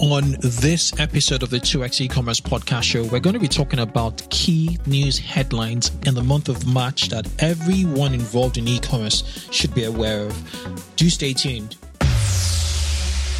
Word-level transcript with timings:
On 0.00 0.34
this 0.40 0.98
episode 0.98 1.42
of 1.42 1.50
the 1.50 1.58
2x 1.58 2.00
e-commerce 2.00 2.40
podcast 2.40 2.84
show, 2.84 3.04
we're 3.04 3.20
going 3.20 3.34
to 3.34 3.40
be 3.40 3.46
talking 3.46 3.80
about 3.80 4.26
key 4.30 4.78
news 4.86 5.18
headlines 5.18 5.90
in 6.06 6.14
the 6.14 6.22
month 6.22 6.48
of 6.48 6.66
March 6.66 7.10
that 7.10 7.28
everyone 7.38 8.14
involved 8.14 8.56
in 8.56 8.66
e-commerce 8.66 9.46
should 9.50 9.74
be 9.74 9.84
aware 9.84 10.22
of. 10.22 10.86
Do 10.96 11.10
stay 11.10 11.34
tuned. 11.34 11.76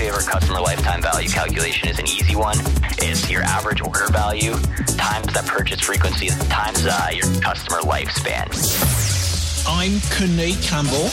Favorite 0.00 0.28
customer 0.28 0.60
lifetime 0.62 1.02
value 1.02 1.28
calculation 1.28 1.86
is 1.90 1.98
an 1.98 2.06
easy 2.06 2.34
one. 2.34 2.56
It's 3.00 3.30
your 3.30 3.42
average 3.42 3.82
order 3.82 4.06
value 4.10 4.52
times 4.96 5.30
that 5.34 5.44
purchase 5.46 5.80
frequency 5.80 6.28
times 6.48 6.86
uh, 6.86 7.08
your 7.12 7.26
customer 7.42 7.80
lifespan. 7.82 8.46
I'm 9.68 9.90
Kunle 10.08 10.56
Campbell. 10.66 11.10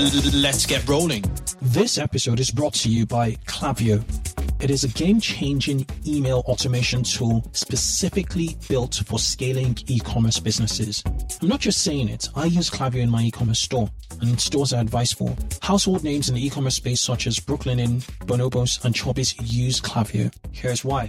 L- 0.00 0.40
let's 0.40 0.66
get 0.66 0.88
rolling. 0.88 1.24
This 1.62 1.98
episode 1.98 2.38
is 2.38 2.52
brought 2.52 2.74
to 2.74 2.88
you 2.88 3.06
by 3.06 3.32
Klaviyo. 3.46 4.31
It 4.62 4.70
is 4.70 4.84
a 4.84 4.88
game 4.88 5.18
changing 5.18 5.88
email 6.06 6.44
automation 6.46 7.02
tool 7.02 7.44
specifically 7.50 8.56
built 8.68 9.02
for 9.06 9.18
scaling 9.18 9.76
e 9.88 9.98
commerce 9.98 10.38
businesses. 10.38 11.02
I'm 11.42 11.48
not 11.48 11.58
just 11.58 11.82
saying 11.82 12.08
it, 12.08 12.28
I 12.36 12.44
use 12.44 12.70
Klaviyo 12.70 13.02
in 13.02 13.10
my 13.10 13.24
e 13.24 13.32
commerce 13.32 13.58
store 13.58 13.90
and 14.20 14.30
in 14.30 14.38
stores 14.38 14.72
I 14.72 14.80
advise 14.80 15.12
for. 15.12 15.34
Household 15.62 16.04
names 16.04 16.28
in 16.28 16.36
the 16.36 16.46
e 16.46 16.48
commerce 16.48 16.76
space 16.76 17.00
such 17.00 17.26
as 17.26 17.40
Brooklyn 17.40 17.78
Brooklinen, 17.78 18.02
Bonobos, 18.26 18.84
and 18.84 18.94
Chubbies 18.94 19.34
use 19.42 19.80
Klaviyo. 19.80 20.32
Here's 20.52 20.84
why. 20.84 21.08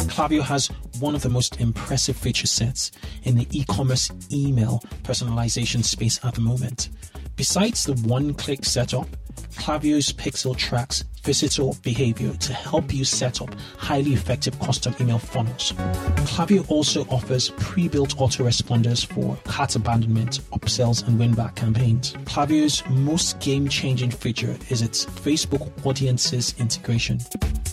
Klaviyo 0.00 0.42
has 0.42 0.68
one 0.98 1.14
of 1.14 1.22
the 1.22 1.30
most 1.30 1.58
impressive 1.58 2.18
feature 2.18 2.46
sets 2.46 2.92
in 3.22 3.34
the 3.34 3.46
e 3.50 3.64
commerce 3.64 4.10
email 4.30 4.82
personalization 5.04 5.82
space 5.82 6.20
at 6.22 6.34
the 6.34 6.42
moment. 6.42 6.90
Besides 7.36 7.84
the 7.84 7.94
one 8.06 8.34
click 8.34 8.64
setup, 8.64 9.06
Klaviyo's 9.54 10.12
Pixel 10.12 10.56
tracks 10.56 11.04
visitor 11.22 11.70
behavior 11.82 12.32
to 12.34 12.52
help 12.52 12.92
you 12.94 13.04
set 13.04 13.42
up 13.42 13.54
highly 13.76 14.12
effective 14.12 14.58
custom 14.58 14.94
email 15.00 15.18
funnels. 15.18 15.72
Klaviyo 16.26 16.68
also 16.70 17.04
offers 17.04 17.50
pre-built 17.58 18.16
autoresponders 18.16 19.04
for 19.06 19.36
cart 19.44 19.76
abandonment, 19.76 20.40
upsells, 20.50 21.06
and 21.06 21.18
win-back 21.18 21.56
campaigns. 21.56 22.14
Klaviyo's 22.24 22.82
most 22.88 23.38
game-changing 23.40 24.10
feature 24.10 24.56
is 24.70 24.82
its 24.82 25.04
Facebook 25.04 25.70
Audiences 25.84 26.54
integration, 26.58 27.20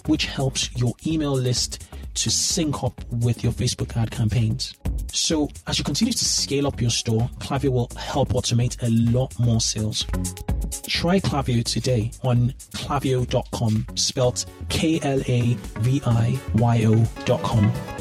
which 0.07 0.25
helps 0.25 0.75
your 0.75 0.93
email 1.05 1.33
list 1.33 1.87
to 2.15 2.29
sync 2.29 2.83
up 2.83 3.01
with 3.11 3.43
your 3.43 3.53
Facebook 3.53 3.95
ad 3.95 4.11
campaigns. 4.11 4.73
So, 5.17 5.49
as 5.65 5.79
you 5.79 5.83
continue 5.83 6.13
to 6.13 6.25
scale 6.25 6.67
up 6.67 6.79
your 6.79 6.91
store, 6.91 7.27
Klaviyo 7.39 7.69
will 7.71 7.91
help 7.97 8.29
automate 8.29 8.77
a 8.83 8.89
lot 9.11 9.37
more 9.39 9.59
sales. 9.59 10.05
Try 10.87 11.19
Klaviyo 11.19 11.63
today 11.63 12.11
on 12.23 12.53
klaviyo.com, 12.75 13.87
spelt 13.95 14.45
K 14.69 14.99
L 15.01 15.21
A 15.27 15.55
V 15.79 16.01
I 16.05 16.39
Y 16.53 16.85
O.com. 16.85 17.96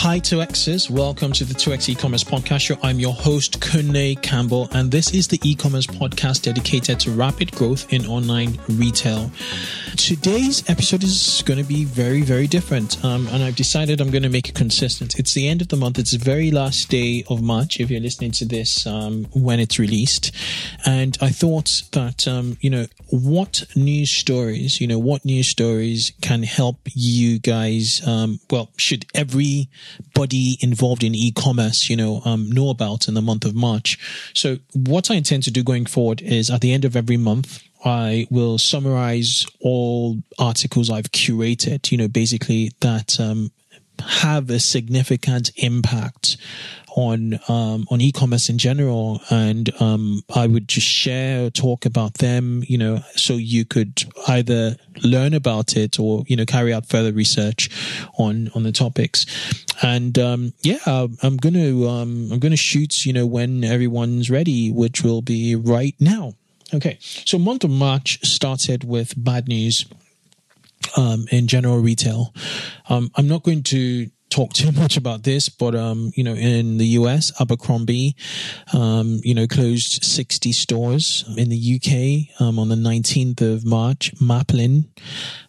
Hi 0.00 0.20
2Xers, 0.20 0.88
welcome 0.88 1.32
to 1.32 1.44
the 1.44 1.54
2X 1.54 1.88
e-commerce 1.88 2.22
podcast 2.22 2.60
show. 2.60 2.76
I'm 2.82 3.00
your 3.00 3.14
host, 3.14 3.60
Kunle 3.60 4.20
Campbell, 4.22 4.68
and 4.72 4.90
this 4.92 5.12
is 5.12 5.26
the 5.26 5.40
e-commerce 5.42 5.86
podcast 5.86 6.42
dedicated 6.42 7.00
to 7.00 7.10
rapid 7.10 7.50
growth 7.52 7.92
in 7.92 8.06
online 8.06 8.56
retail. 8.68 9.32
Today's 9.96 10.68
episode 10.68 11.02
is 11.02 11.42
going 11.46 11.58
to 11.58 11.66
be 11.66 11.84
very, 11.84 12.20
very 12.20 12.46
different, 12.46 13.02
um, 13.04 13.26
and 13.28 13.42
I've 13.42 13.56
decided 13.56 14.00
I'm 14.00 14.10
going 14.10 14.22
to 14.22 14.28
make 14.28 14.48
it 14.50 14.54
consistent. 14.54 15.18
It's 15.18 15.32
the 15.32 15.48
end 15.48 15.62
of 15.62 15.68
the 15.68 15.76
month. 15.76 15.98
It's 15.98 16.12
the 16.12 16.18
very 16.18 16.52
last 16.52 16.88
day 16.88 17.24
of 17.28 17.42
March, 17.42 17.80
if 17.80 17.90
you're 17.90 17.98
listening 17.98 18.32
to 18.32 18.44
this 18.44 18.86
um, 18.86 19.24
when 19.32 19.58
it's 19.58 19.78
released, 19.78 20.30
and 20.84 21.16
I 21.20 21.30
thought 21.30 21.82
that, 21.92 22.28
um, 22.28 22.58
you 22.60 22.70
know, 22.70 22.86
what 23.10 23.64
news 23.74 24.10
stories, 24.10 24.80
you 24.80 24.86
know, 24.86 24.98
what 24.98 25.24
news 25.24 25.48
stories 25.48 26.12
can 26.20 26.44
help 26.44 26.78
you 26.92 27.40
guys, 27.40 28.06
um, 28.06 28.38
well, 28.50 28.68
should 28.76 29.06
every 29.14 29.68
body 30.14 30.58
involved 30.60 31.02
in 31.02 31.14
e-commerce, 31.14 31.88
you 31.88 31.96
know, 31.96 32.22
um, 32.24 32.50
know 32.50 32.70
about 32.70 33.08
in 33.08 33.14
the 33.14 33.22
month 33.22 33.44
of 33.44 33.54
March. 33.54 33.98
So 34.34 34.58
what 34.74 35.10
I 35.10 35.14
intend 35.14 35.42
to 35.44 35.50
do 35.50 35.62
going 35.62 35.86
forward 35.86 36.22
is 36.22 36.50
at 36.50 36.60
the 36.60 36.72
end 36.72 36.84
of 36.84 36.96
every 36.96 37.16
month, 37.16 37.62
I 37.84 38.26
will 38.30 38.58
summarize 38.58 39.46
all 39.60 40.18
articles 40.38 40.90
I've 40.90 41.12
curated, 41.12 41.92
you 41.92 41.98
know, 41.98 42.08
basically 42.08 42.72
that, 42.80 43.20
um, 43.20 43.52
have 44.00 44.50
a 44.50 44.58
significant 44.60 45.50
impact 45.56 46.36
on 46.96 47.38
um, 47.48 47.86
on 47.90 48.00
e-commerce 48.00 48.48
in 48.48 48.56
general, 48.58 49.20
and 49.30 49.70
um, 49.80 50.22
I 50.34 50.46
would 50.46 50.66
just 50.66 50.86
share, 50.86 51.50
talk 51.50 51.84
about 51.84 52.14
them, 52.14 52.64
you 52.66 52.78
know, 52.78 53.00
so 53.14 53.34
you 53.34 53.64
could 53.66 54.02
either 54.26 54.76
learn 55.04 55.34
about 55.34 55.76
it 55.76 56.00
or 56.00 56.24
you 56.26 56.36
know 56.36 56.46
carry 56.46 56.72
out 56.72 56.86
further 56.86 57.12
research 57.12 57.68
on 58.18 58.50
on 58.54 58.62
the 58.62 58.72
topics. 58.72 59.26
And 59.82 60.18
um, 60.18 60.54
yeah, 60.62 60.78
I'm 60.86 61.36
gonna 61.36 61.86
um, 61.86 62.30
I'm 62.32 62.38
gonna 62.38 62.56
shoot, 62.56 63.04
you 63.04 63.12
know, 63.12 63.26
when 63.26 63.62
everyone's 63.62 64.30
ready, 64.30 64.70
which 64.70 65.02
will 65.02 65.22
be 65.22 65.54
right 65.54 65.94
now. 66.00 66.34
Okay, 66.74 66.98
so 67.00 67.38
month 67.38 67.62
of 67.62 67.70
March 67.70 68.24
started 68.26 68.82
with 68.82 69.12
bad 69.22 69.46
news 69.48 69.84
um, 70.96 71.26
in 71.30 71.46
general 71.46 71.78
retail. 71.78 72.34
Um, 72.88 73.10
I'm 73.16 73.28
not 73.28 73.42
going 73.42 73.62
to 73.64 74.10
talk 74.30 74.52
too 74.52 74.72
much 74.80 74.96
about 74.96 75.22
this, 75.22 75.48
but 75.48 75.74
um, 75.74 76.12
you 76.14 76.24
know, 76.24 76.34
in 76.34 76.78
the 76.78 76.86
US, 76.98 77.32
Abercrombie, 77.40 78.16
um, 78.72 79.20
you 79.22 79.34
know, 79.34 79.46
closed 79.46 80.04
60 80.04 80.52
stores 80.52 81.24
in 81.36 81.48
the 81.48 81.76
UK 81.76 82.40
um, 82.40 82.58
on 82.58 82.68
the 82.68 82.76
19th 82.76 83.40
of 83.40 83.64
March. 83.64 84.12
Maplin, 84.20 84.88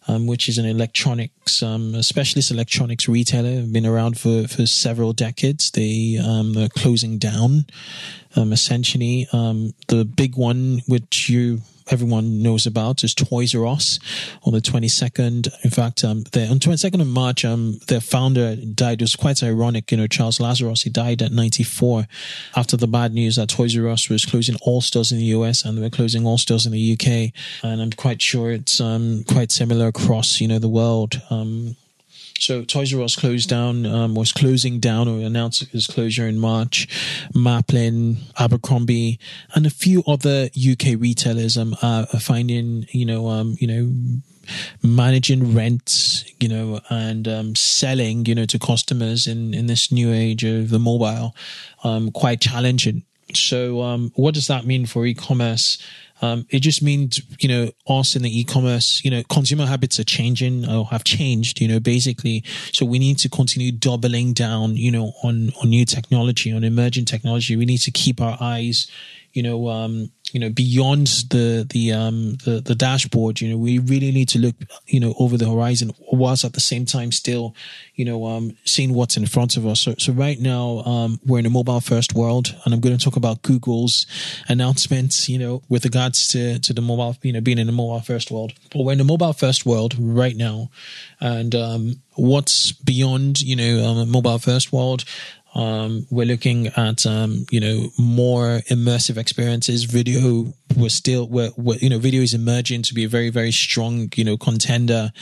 um, 0.06 0.26
which 0.26 0.48
is 0.48 0.58
an 0.58 0.66
electronics, 0.66 1.62
um, 1.62 2.00
specialist 2.02 2.50
electronics 2.50 3.08
retailer, 3.08 3.62
been 3.62 3.86
around 3.86 4.18
for 4.18 4.46
for 4.48 4.66
several 4.66 5.12
decades. 5.12 5.70
They 5.70 6.18
um, 6.22 6.56
are 6.56 6.68
closing 6.68 7.18
down. 7.18 7.66
essentially, 8.36 9.26
the 9.32 10.04
big 10.04 10.36
one, 10.36 10.80
which 10.86 11.28
you 11.28 11.62
everyone 11.90 12.42
knows 12.42 12.66
about 12.66 13.04
is 13.04 13.14
Toys 13.14 13.54
R 13.54 13.66
Us 13.66 13.98
on 14.44 14.52
the 14.52 14.60
22nd. 14.60 15.48
In 15.64 15.70
fact, 15.70 16.04
um, 16.04 16.18
on 16.18 16.58
22nd 16.58 17.00
of 17.00 17.06
March, 17.06 17.44
um, 17.44 17.80
their 17.88 18.00
founder 18.00 18.56
died. 18.56 19.00
It 19.00 19.04
was 19.04 19.16
quite 19.16 19.42
ironic. 19.42 19.90
You 19.90 19.98
know, 19.98 20.06
Charles 20.06 20.40
Lazarus, 20.40 20.82
he 20.82 20.90
died 20.90 21.22
at 21.22 21.32
94 21.32 22.06
after 22.56 22.76
the 22.76 22.86
bad 22.86 23.12
news 23.12 23.36
that 23.36 23.48
Toys 23.48 23.76
R 23.76 23.88
Us 23.88 24.08
was 24.08 24.24
closing 24.24 24.56
all 24.62 24.80
stores 24.80 25.12
in 25.12 25.18
the 25.18 25.24
US 25.24 25.64
and 25.64 25.78
they 25.78 25.82
were 25.82 25.90
closing 25.90 26.26
all 26.26 26.38
stores 26.38 26.66
in 26.66 26.72
the 26.72 26.92
UK. 26.92 27.32
And 27.62 27.80
I'm 27.80 27.92
quite 27.92 28.22
sure 28.22 28.50
it's, 28.52 28.80
um, 28.80 29.24
quite 29.24 29.50
similar 29.50 29.88
across, 29.88 30.40
you 30.40 30.48
know, 30.48 30.58
the 30.58 30.68
world. 30.68 31.20
Um, 31.30 31.76
so 32.38 32.64
Toys 32.64 32.94
R 32.94 33.02
Us 33.02 33.16
closed 33.16 33.48
down, 33.48 33.84
um, 33.86 34.14
was 34.14 34.32
closing 34.32 34.80
down 34.80 35.08
or 35.08 35.20
announced 35.20 35.62
its 35.74 35.86
closure 35.86 36.26
in 36.26 36.38
March. 36.38 36.88
Maplin, 37.34 38.18
Abercrombie, 38.38 39.18
and 39.54 39.66
a 39.66 39.70
few 39.70 40.02
other 40.06 40.48
UK 40.56 40.98
retailers 40.98 41.56
um, 41.56 41.76
are 41.82 42.06
finding, 42.06 42.86
you 42.90 43.04
know, 43.04 43.28
um, 43.28 43.56
you 43.58 43.66
know, 43.66 44.20
managing 44.82 45.54
rent, 45.54 46.24
you 46.40 46.48
know, 46.48 46.80
and 46.88 47.28
um, 47.28 47.54
selling, 47.54 48.26
you 48.26 48.34
know, 48.34 48.46
to 48.46 48.58
customers 48.58 49.26
in 49.26 49.54
in 49.54 49.66
this 49.66 49.90
new 49.92 50.12
age 50.12 50.44
of 50.44 50.70
the 50.70 50.78
mobile, 50.78 51.34
um, 51.84 52.10
quite 52.10 52.40
challenging. 52.40 53.02
So, 53.34 53.82
um, 53.82 54.10
what 54.14 54.34
does 54.34 54.46
that 54.46 54.64
mean 54.64 54.86
for 54.86 55.04
e-commerce? 55.04 55.78
Um, 56.20 56.46
it 56.50 56.60
just 56.60 56.82
means, 56.82 57.20
you 57.40 57.48
know, 57.48 57.70
us 57.86 58.16
in 58.16 58.22
the 58.22 58.40
e-commerce, 58.40 59.02
you 59.04 59.10
know, 59.10 59.22
consumer 59.30 59.66
habits 59.66 60.00
are 60.00 60.04
changing 60.04 60.68
or 60.68 60.86
have 60.86 61.04
changed, 61.04 61.60
you 61.60 61.68
know, 61.68 61.80
basically. 61.80 62.42
So 62.72 62.84
we 62.84 62.98
need 62.98 63.18
to 63.18 63.28
continue 63.28 63.72
doubling 63.72 64.32
down, 64.32 64.76
you 64.76 64.90
know, 64.90 65.12
on, 65.22 65.52
on 65.62 65.68
new 65.68 65.84
technology, 65.84 66.52
on 66.52 66.64
emerging 66.64 67.04
technology. 67.04 67.56
We 67.56 67.66
need 67.66 67.78
to 67.82 67.90
keep 67.90 68.20
our 68.20 68.36
eyes, 68.40 68.90
you 69.38 69.44
know, 69.44 69.68
um, 69.68 70.10
you 70.32 70.40
know, 70.40 70.50
beyond 70.50 71.06
the 71.30 71.64
the 71.70 71.92
um 71.92 72.34
the, 72.44 72.60
the 72.60 72.74
dashboard, 72.74 73.40
you 73.40 73.48
know, 73.48 73.56
we 73.56 73.78
really 73.78 74.10
need 74.10 74.28
to 74.30 74.38
look, 74.40 74.56
you 74.88 74.98
know, 74.98 75.14
over 75.20 75.36
the 75.36 75.48
horizon, 75.48 75.92
whilst 76.10 76.44
at 76.44 76.54
the 76.54 76.60
same 76.60 76.84
time 76.84 77.12
still, 77.12 77.54
you 77.94 78.04
know, 78.04 78.26
um, 78.26 78.56
seeing 78.64 78.94
what's 78.94 79.16
in 79.16 79.26
front 79.26 79.56
of 79.56 79.64
us. 79.64 79.80
So, 79.80 79.94
so 79.96 80.12
right 80.12 80.40
now, 80.40 80.80
um, 80.80 81.20
we're 81.24 81.38
in 81.38 81.46
a 81.46 81.50
mobile 81.50 81.80
first 81.80 82.14
world, 82.14 82.52
and 82.64 82.74
I'm 82.74 82.80
going 82.80 82.98
to 82.98 83.04
talk 83.04 83.14
about 83.14 83.42
Google's 83.42 84.06
announcements, 84.48 85.28
you 85.28 85.38
know, 85.38 85.62
with 85.68 85.84
regards 85.84 86.28
to 86.32 86.58
to 86.58 86.72
the 86.72 86.82
mobile, 86.82 87.16
you 87.22 87.32
know, 87.32 87.40
being 87.40 87.58
in 87.58 87.68
a 87.68 87.72
mobile 87.72 88.00
first 88.00 88.32
world. 88.32 88.54
But 88.72 88.82
we're 88.82 88.94
in 88.94 89.00
a 89.00 89.04
mobile 89.04 89.32
first 89.32 89.64
world 89.64 89.94
right 90.00 90.36
now, 90.36 90.68
and 91.20 91.54
um, 91.54 92.02
what's 92.16 92.72
beyond, 92.72 93.40
you 93.40 93.54
know, 93.54 93.88
um, 93.88 93.98
a 93.98 94.06
mobile 94.06 94.40
first 94.40 94.72
world 94.72 95.04
um, 95.54 96.06
we're 96.10 96.26
looking 96.26 96.68
at 96.68 97.06
um, 97.06 97.46
you 97.50 97.60
know 97.60 97.88
more 97.98 98.60
immersive 98.70 99.16
experiences. 99.16 99.84
Video 99.84 100.52
we're 100.78 100.88
still 100.88 101.28
we're, 101.28 101.50
we're, 101.56 101.78
you 101.78 101.90
know 101.90 101.98
video 101.98 102.22
is 102.22 102.34
emerging 102.34 102.82
to 102.82 102.94
be 102.94 103.04
a 103.04 103.08
very 103.08 103.30
very 103.30 103.52
strong 103.52 104.08
you 104.14 104.24
know 104.24 104.36
contender. 104.36 105.12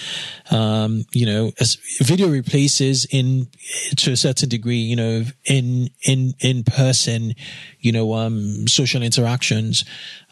Um, 0.51 1.05
you 1.13 1.27
know 1.27 1.53
as 1.61 1.77
video 2.01 2.29
replaces 2.29 3.07
in 3.11 3.49
to 3.97 4.13
a 4.13 4.17
certain 4.17 4.49
degree 4.49 4.77
you 4.77 4.97
know 4.97 5.25
in 5.45 5.91
in 6.05 6.35
in 6.41 6.65
person 6.65 7.35
you 7.81 7.93
know 7.93 8.15
um, 8.15 8.67
social 8.69 9.03
interactions. 9.03 9.85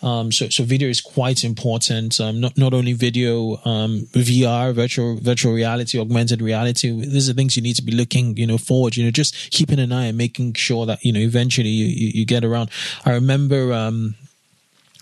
Um, 0.03 0.33
so, 0.33 0.49
so 0.51 0.65
video 0.65 0.89
is 0.89 1.01
quite 1.01 1.45
important. 1.45 2.21
Um, 2.21 2.41
not 2.41 2.59
not 2.59 2.75
only 2.75 2.93
video, 2.93 3.57
um, 3.65 4.07
VR, 4.13 4.75
virtual 4.75 5.17
virtual 5.17 5.53
reality, 5.55 5.99
augmented 5.99 6.43
reality. 6.43 6.91
These 6.91 7.31
are 7.31 7.33
things 7.33 7.57
you 7.57 7.63
need 7.63 7.77
to 7.77 7.83
be 7.83 7.93
looking, 7.93 8.37
you 8.37 8.47
know, 8.47 8.59
forward. 8.59 8.97
You 8.97 9.05
know, 9.05 9.11
just 9.11 9.35
keeping 9.51 9.79
an 9.79 9.93
eye 9.93 10.07
and 10.07 10.19
making 10.19 10.55
sure 10.55 10.85
that 10.85 11.05
you 11.05 11.13
know 11.13 11.21
eventually 11.21 11.69
you 11.69 11.87
you, 11.87 12.09
you 12.21 12.27
get 12.27 12.45
around. 12.45 12.71
I 13.07 13.13
remember 13.13 13.73
um, 13.73 14.17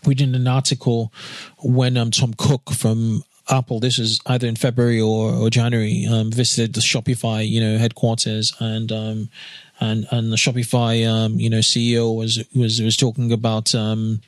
reading 0.07 0.35
an 0.35 0.47
article 0.47 1.13
when 1.59 1.97
um, 1.97 2.11
Tim 2.11 2.35
Cook 2.35 2.71
from 2.73 3.25
Apple, 3.49 3.81
this 3.81 3.99
is 3.99 4.21
either 4.27 4.47
in 4.47 4.57
February 4.57 5.01
or, 5.01 5.33
or 5.33 5.51
January, 5.51 6.07
um, 6.07 6.31
visited 6.31 6.75
the 6.75 6.81
Shopify, 6.81 7.47
you 7.47 7.61
know, 7.61 7.79
headquarters 7.79 8.53
and, 8.61 8.93
um, 8.93 9.31
and, 9.83 10.07
and 10.11 10.33
the 10.33 10.37
Shopify, 10.37 11.07
um, 11.07 11.41
you 11.41 11.51
know, 11.51 11.59
CEO 11.59 12.17
was, 12.17 12.45
was, 12.55 12.81
was 12.81 12.97
talking 12.97 13.33
about, 13.33 13.75
um, 13.75 14.21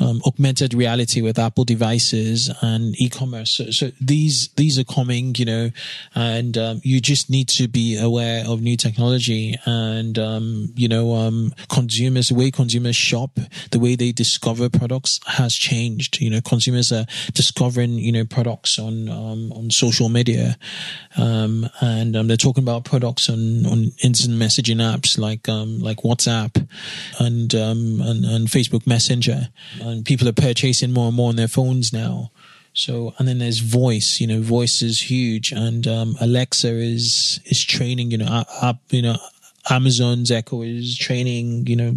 um, 0.00 0.22
augmented 0.26 0.74
reality 0.74 1.20
with 1.20 1.38
Apple 1.38 1.64
devices 1.64 2.50
and 2.62 2.98
e-commerce. 3.00 3.50
So, 3.52 3.70
so 3.70 3.92
these 4.00 4.48
these 4.56 4.78
are 4.78 4.84
coming, 4.84 5.34
you 5.36 5.44
know, 5.44 5.70
and 6.14 6.56
um, 6.56 6.80
you 6.82 7.00
just 7.00 7.30
need 7.30 7.48
to 7.50 7.68
be 7.68 7.98
aware 7.98 8.44
of 8.46 8.62
new 8.62 8.76
technology 8.76 9.56
and 9.66 10.18
um, 10.18 10.72
you 10.74 10.88
know 10.88 11.14
um, 11.14 11.52
consumers, 11.68 12.28
the 12.30 12.34
way 12.34 12.50
consumers 12.50 12.96
shop, 12.96 13.38
the 13.70 13.78
way 13.78 13.94
they 13.94 14.12
discover 14.12 14.68
products 14.68 15.20
has 15.26 15.54
changed. 15.54 16.20
You 16.20 16.30
know, 16.30 16.40
consumers 16.40 16.90
are 16.92 17.06
discovering 17.34 17.94
you 17.94 18.12
know 18.12 18.24
products 18.24 18.78
on 18.78 19.08
on 19.08 19.70
social 19.70 20.08
media, 20.08 20.56
and 21.16 22.14
they're 22.14 22.36
talking 22.36 22.64
about 22.64 22.84
products 22.84 23.28
on 23.28 23.66
on 23.66 23.92
instant 24.02 24.34
messaging 24.34 24.79
apps 24.80 25.18
like 25.18 25.48
like 25.48 25.98
WhatsApp 25.98 26.56
and 27.18 27.52
and, 27.54 28.24
and 28.24 28.48
Facebook 28.48 28.86
Messenger 28.86 29.48
and 29.80 30.04
people 30.04 30.28
are 30.28 30.32
purchasing 30.32 30.92
more 30.92 31.08
and 31.08 31.16
more 31.16 31.30
on 31.30 31.36
their 31.36 31.48
phones 31.48 31.92
now. 31.92 32.30
So, 32.72 33.14
and 33.18 33.26
then 33.26 33.38
there's 33.38 33.58
voice, 33.58 34.20
you 34.20 34.28
know, 34.28 34.40
voice 34.40 34.80
is 34.80 35.10
huge 35.10 35.50
and, 35.50 35.86
um, 35.88 36.16
Alexa 36.20 36.68
is, 36.68 37.40
is 37.46 37.64
training, 37.64 38.12
you 38.12 38.18
know, 38.18 38.44
up, 38.62 38.78
you 38.90 39.02
know, 39.02 39.16
Amazon's 39.68 40.30
Echo 40.30 40.62
is 40.62 40.96
training, 40.96 41.66
you 41.66 41.74
know, 41.74 41.96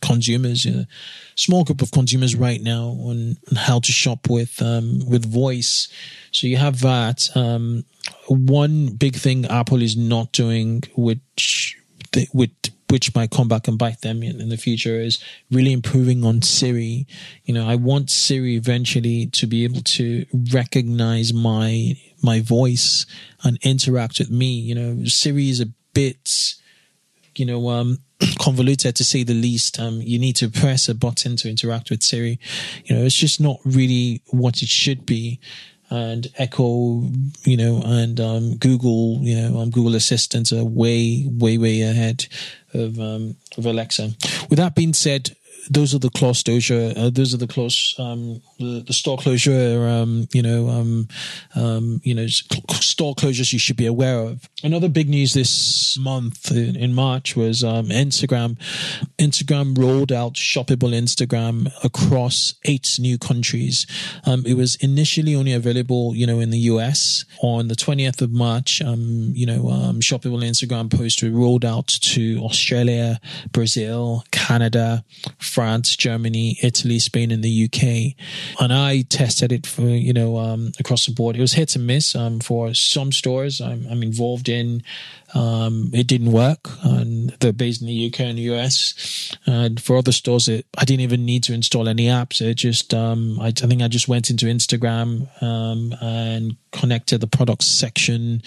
consumers, 0.00 0.64
a 0.64 0.86
small 1.34 1.64
group 1.64 1.82
of 1.82 1.90
consumers 1.90 2.36
right 2.36 2.62
now 2.62 2.96
on, 3.00 3.36
on 3.50 3.56
how 3.56 3.80
to 3.80 3.90
shop 3.90 4.30
with, 4.30 4.62
um, 4.62 5.00
with 5.08 5.30
voice. 5.30 5.88
So 6.30 6.46
you 6.46 6.56
have 6.56 6.80
that. 6.82 7.28
Um, 7.34 7.84
one 8.28 8.94
big 8.94 9.16
thing 9.16 9.44
Apple 9.46 9.82
is 9.82 9.96
not 9.96 10.30
doing, 10.30 10.84
which, 10.96 11.76
with 12.32 12.50
which 12.92 13.14
might 13.14 13.30
come 13.30 13.48
back 13.48 13.68
and 13.68 13.78
bite 13.78 14.02
them 14.02 14.22
in, 14.22 14.38
in, 14.38 14.50
the 14.50 14.56
future 14.58 15.00
is 15.00 15.18
really 15.50 15.72
improving 15.72 16.26
on 16.26 16.42
Siri. 16.42 17.06
You 17.44 17.54
know, 17.54 17.66
I 17.66 17.74
want 17.74 18.10
Siri 18.10 18.54
eventually 18.54 19.26
to 19.28 19.46
be 19.46 19.64
able 19.64 19.80
to 19.80 20.26
recognize 20.52 21.32
my 21.32 21.94
my 22.22 22.40
voice 22.40 23.06
and 23.42 23.58
interact 23.62 24.18
with 24.18 24.30
me. 24.30 24.52
You 24.52 24.74
know, 24.74 25.04
Siri 25.06 25.48
is 25.48 25.60
a 25.60 25.70
bit, 25.94 26.54
you 27.34 27.46
know, 27.46 27.70
um, 27.70 27.98
convoluted 28.38 28.94
to 28.96 29.04
say 29.04 29.22
the 29.22 29.32
least. 29.32 29.80
Um, 29.80 30.02
you 30.02 30.18
need 30.18 30.36
to 30.36 30.50
press 30.50 30.86
a 30.90 30.94
button 30.94 31.36
to 31.36 31.48
interact 31.48 31.88
with 31.88 32.02
Siri. 32.02 32.38
You 32.84 32.96
know, 32.96 33.04
it's 33.06 33.16
just 33.16 33.40
not 33.40 33.56
really 33.64 34.20
what 34.26 34.60
it 34.60 34.68
should 34.68 35.06
be 35.06 35.40
and 35.92 36.26
Echo, 36.38 37.02
you 37.44 37.58
know, 37.58 37.82
and 37.84 38.18
um, 38.18 38.56
Google, 38.56 39.18
you 39.20 39.36
know, 39.36 39.60
um, 39.60 39.68
Google 39.68 39.94
Assistant 39.94 40.50
are 40.50 40.64
way, 40.64 41.26
way, 41.28 41.58
way 41.58 41.82
ahead 41.82 42.24
of 42.72 42.98
um, 42.98 43.36
of 43.58 43.66
Alexa. 43.66 44.12
With 44.48 44.58
that 44.58 44.74
being 44.74 44.94
said, 44.94 45.36
those 45.70 45.94
are 45.94 45.98
the 45.98 46.10
close 46.10 46.42
closure. 46.42 46.92
Uh, 46.96 47.10
those 47.10 47.34
are 47.34 47.38
the 47.38 47.46
close, 47.46 47.94
um, 47.98 48.42
the, 48.58 48.84
the 48.86 48.92
store 48.92 49.18
closure, 49.18 49.86
um, 49.86 50.28
you 50.32 50.42
know, 50.42 50.68
um, 50.68 51.08
um, 51.54 52.00
you 52.04 52.14
know, 52.14 52.26
store 52.26 53.14
closures 53.14 53.52
you 53.52 53.58
should 53.58 53.76
be 53.76 53.86
aware 53.86 54.18
of. 54.18 54.48
Another 54.62 54.88
big 54.88 55.08
news 55.08 55.34
this 55.34 55.98
month 55.98 56.50
in, 56.50 56.76
in 56.76 56.94
March 56.94 57.36
was, 57.36 57.62
um, 57.64 57.86
Instagram. 57.86 58.58
Instagram 59.18 59.76
rolled 59.78 60.12
out 60.12 60.34
shoppable 60.34 60.92
Instagram 60.92 61.72
across 61.84 62.54
eight 62.64 62.96
new 62.98 63.18
countries. 63.18 63.86
Um, 64.26 64.44
it 64.46 64.54
was 64.54 64.76
initially 64.76 65.34
only 65.34 65.52
available, 65.52 66.14
you 66.14 66.26
know, 66.26 66.40
in 66.40 66.50
the 66.50 66.58
US 66.58 67.24
on 67.42 67.68
the 67.68 67.74
20th 67.74 68.22
of 68.22 68.30
March. 68.30 68.80
Um, 68.82 69.32
you 69.34 69.46
know, 69.46 69.62
shoppable 70.00 70.42
Instagram 70.42 70.90
posts 70.90 71.22
were 71.22 71.30
rolled 71.30 71.64
out 71.64 71.86
to 71.86 72.40
Australia, 72.42 73.20
Brazil, 73.52 74.24
Canada, 74.52 75.02
France, 75.38 75.96
Germany, 75.96 76.58
Italy, 76.62 76.98
Spain, 76.98 77.30
and 77.30 77.42
the 77.42 77.64
UK. 77.64 78.14
And 78.60 78.70
I 78.70 79.00
tested 79.08 79.50
it 79.50 79.66
for, 79.66 79.82
you 79.82 80.12
know, 80.12 80.36
um, 80.36 80.72
across 80.78 81.06
the 81.06 81.12
board. 81.12 81.36
It 81.36 81.40
was 81.40 81.54
hit 81.54 81.74
and 81.74 81.86
miss. 81.86 82.14
Um, 82.14 82.38
for 82.40 82.74
some 82.74 83.12
stores 83.12 83.62
I'm, 83.62 83.86
I'm 83.90 84.02
involved 84.02 84.50
in, 84.50 84.82
um, 85.34 85.90
it 85.94 86.06
didn't 86.06 86.32
work. 86.32 86.68
And 86.82 87.30
they're 87.40 87.54
based 87.54 87.80
in 87.80 87.86
the 87.86 88.08
UK 88.08 88.20
and 88.20 88.36
the 88.36 88.52
US. 88.54 89.34
And 89.46 89.80
for 89.80 89.96
other 89.96 90.12
stores, 90.12 90.48
it, 90.48 90.66
I 90.76 90.84
didn't 90.84 91.00
even 91.00 91.24
need 91.24 91.44
to 91.44 91.54
install 91.54 91.88
any 91.88 92.06
apps. 92.08 92.42
It 92.42 92.56
just, 92.56 92.92
um, 92.92 93.40
I, 93.40 93.46
I 93.46 93.52
think 93.52 93.80
I 93.80 93.88
just 93.88 94.08
went 94.08 94.28
into 94.28 94.46
Instagram, 94.46 95.28
um, 95.42 95.94
and 96.02 96.56
connected 96.72 97.22
the 97.22 97.26
products 97.26 97.66
section 97.66 98.42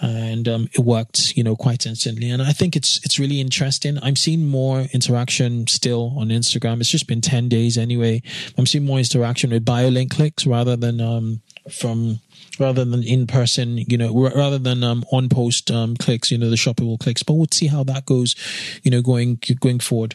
and 0.00 0.48
um, 0.48 0.68
it 0.72 0.80
worked, 0.80 1.36
you 1.36 1.42
know, 1.42 1.56
quite 1.56 1.86
instantly. 1.86 2.30
And 2.30 2.42
I 2.42 2.52
think 2.52 2.76
it's 2.76 3.00
it's 3.04 3.18
really 3.18 3.40
interesting. 3.40 3.98
I'm 4.02 4.16
seeing 4.16 4.46
more 4.46 4.86
interaction 4.92 5.66
still 5.66 6.14
on 6.18 6.28
Instagram. 6.28 6.80
It's 6.80 6.90
just 6.90 7.06
been 7.06 7.20
ten 7.20 7.48
days 7.48 7.76
anyway. 7.76 8.22
I'm 8.56 8.66
seeing 8.66 8.84
more 8.84 8.98
interaction 8.98 9.50
with 9.50 9.64
BioLink 9.64 10.10
clicks 10.10 10.46
rather 10.46 10.76
than 10.76 11.00
um, 11.00 11.40
from 11.70 12.20
rather 12.58 12.84
than 12.84 13.02
in 13.02 13.26
person, 13.26 13.78
you 13.78 13.96
know, 13.96 14.30
rather 14.34 14.58
than 14.58 14.82
um, 14.82 15.04
on 15.12 15.28
post 15.28 15.70
um, 15.70 15.96
clicks, 15.96 16.30
you 16.30 16.38
know, 16.38 16.50
the 16.50 16.56
shoppable 16.56 16.98
clicks. 16.98 17.22
But 17.22 17.34
we'll 17.34 17.46
see 17.52 17.66
how 17.66 17.84
that 17.84 18.06
goes, 18.06 18.34
you 18.82 18.90
know, 18.90 19.02
going 19.02 19.40
going 19.60 19.80
forward. 19.80 20.14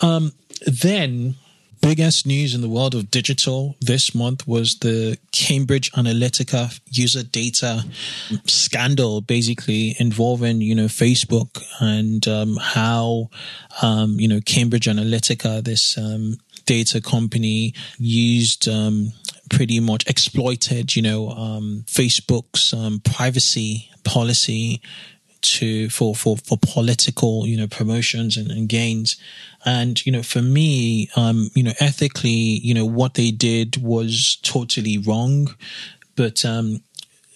Um, 0.00 0.32
then 0.66 1.36
biggest 1.84 2.26
news 2.26 2.54
in 2.54 2.62
the 2.62 2.68
world 2.68 2.94
of 2.94 3.10
digital 3.10 3.76
this 3.78 4.14
month 4.14 4.48
was 4.48 4.78
the 4.78 5.18
Cambridge 5.32 5.92
Analytica 5.92 6.80
user 6.90 7.22
data 7.22 7.84
scandal, 8.46 9.20
basically 9.20 9.94
involving, 9.98 10.62
you 10.62 10.74
know, 10.74 10.86
Facebook 10.86 11.62
and 11.80 12.26
um, 12.26 12.56
how, 12.56 13.28
um, 13.82 14.18
you 14.18 14.26
know, 14.26 14.40
Cambridge 14.40 14.86
Analytica, 14.86 15.62
this 15.62 15.98
um, 15.98 16.38
data 16.64 17.02
company, 17.02 17.74
used 17.98 18.66
um, 18.66 19.12
pretty 19.50 19.78
much 19.78 20.06
exploited, 20.06 20.96
you 20.96 21.02
know, 21.02 21.28
um, 21.28 21.84
Facebook's 21.86 22.72
um, 22.72 23.02
privacy 23.04 23.90
policy 24.04 24.80
to 25.44 25.88
for 25.90 26.14
for 26.14 26.36
for 26.38 26.58
political 26.60 27.46
you 27.46 27.56
know 27.56 27.66
promotions 27.66 28.36
and, 28.36 28.50
and 28.50 28.68
gains. 28.68 29.16
And 29.64 30.04
you 30.04 30.12
know 30.12 30.22
for 30.22 30.42
me 30.42 31.08
um 31.16 31.50
you 31.54 31.62
know 31.62 31.72
ethically 31.80 32.30
you 32.30 32.74
know 32.74 32.84
what 32.84 33.14
they 33.14 33.30
did 33.30 33.82
was 33.82 34.38
totally 34.42 34.98
wrong. 34.98 35.54
But 36.16 36.44
um 36.44 36.80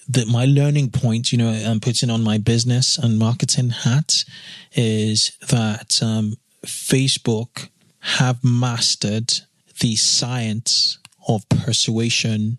that 0.08 0.26
my 0.26 0.46
learning 0.46 0.90
point, 0.90 1.32
you 1.32 1.38
know, 1.38 1.50
I'm 1.50 1.80
putting 1.80 2.08
on 2.08 2.24
my 2.24 2.38
business 2.38 2.96
and 2.96 3.18
marketing 3.18 3.68
hat 3.70 4.24
is 4.72 5.36
that 5.48 6.02
um, 6.02 6.36
Facebook 6.64 7.68
have 8.00 8.42
mastered 8.42 9.34
the 9.80 9.96
science 9.96 10.98
of 11.28 11.46
persuasion 11.50 12.56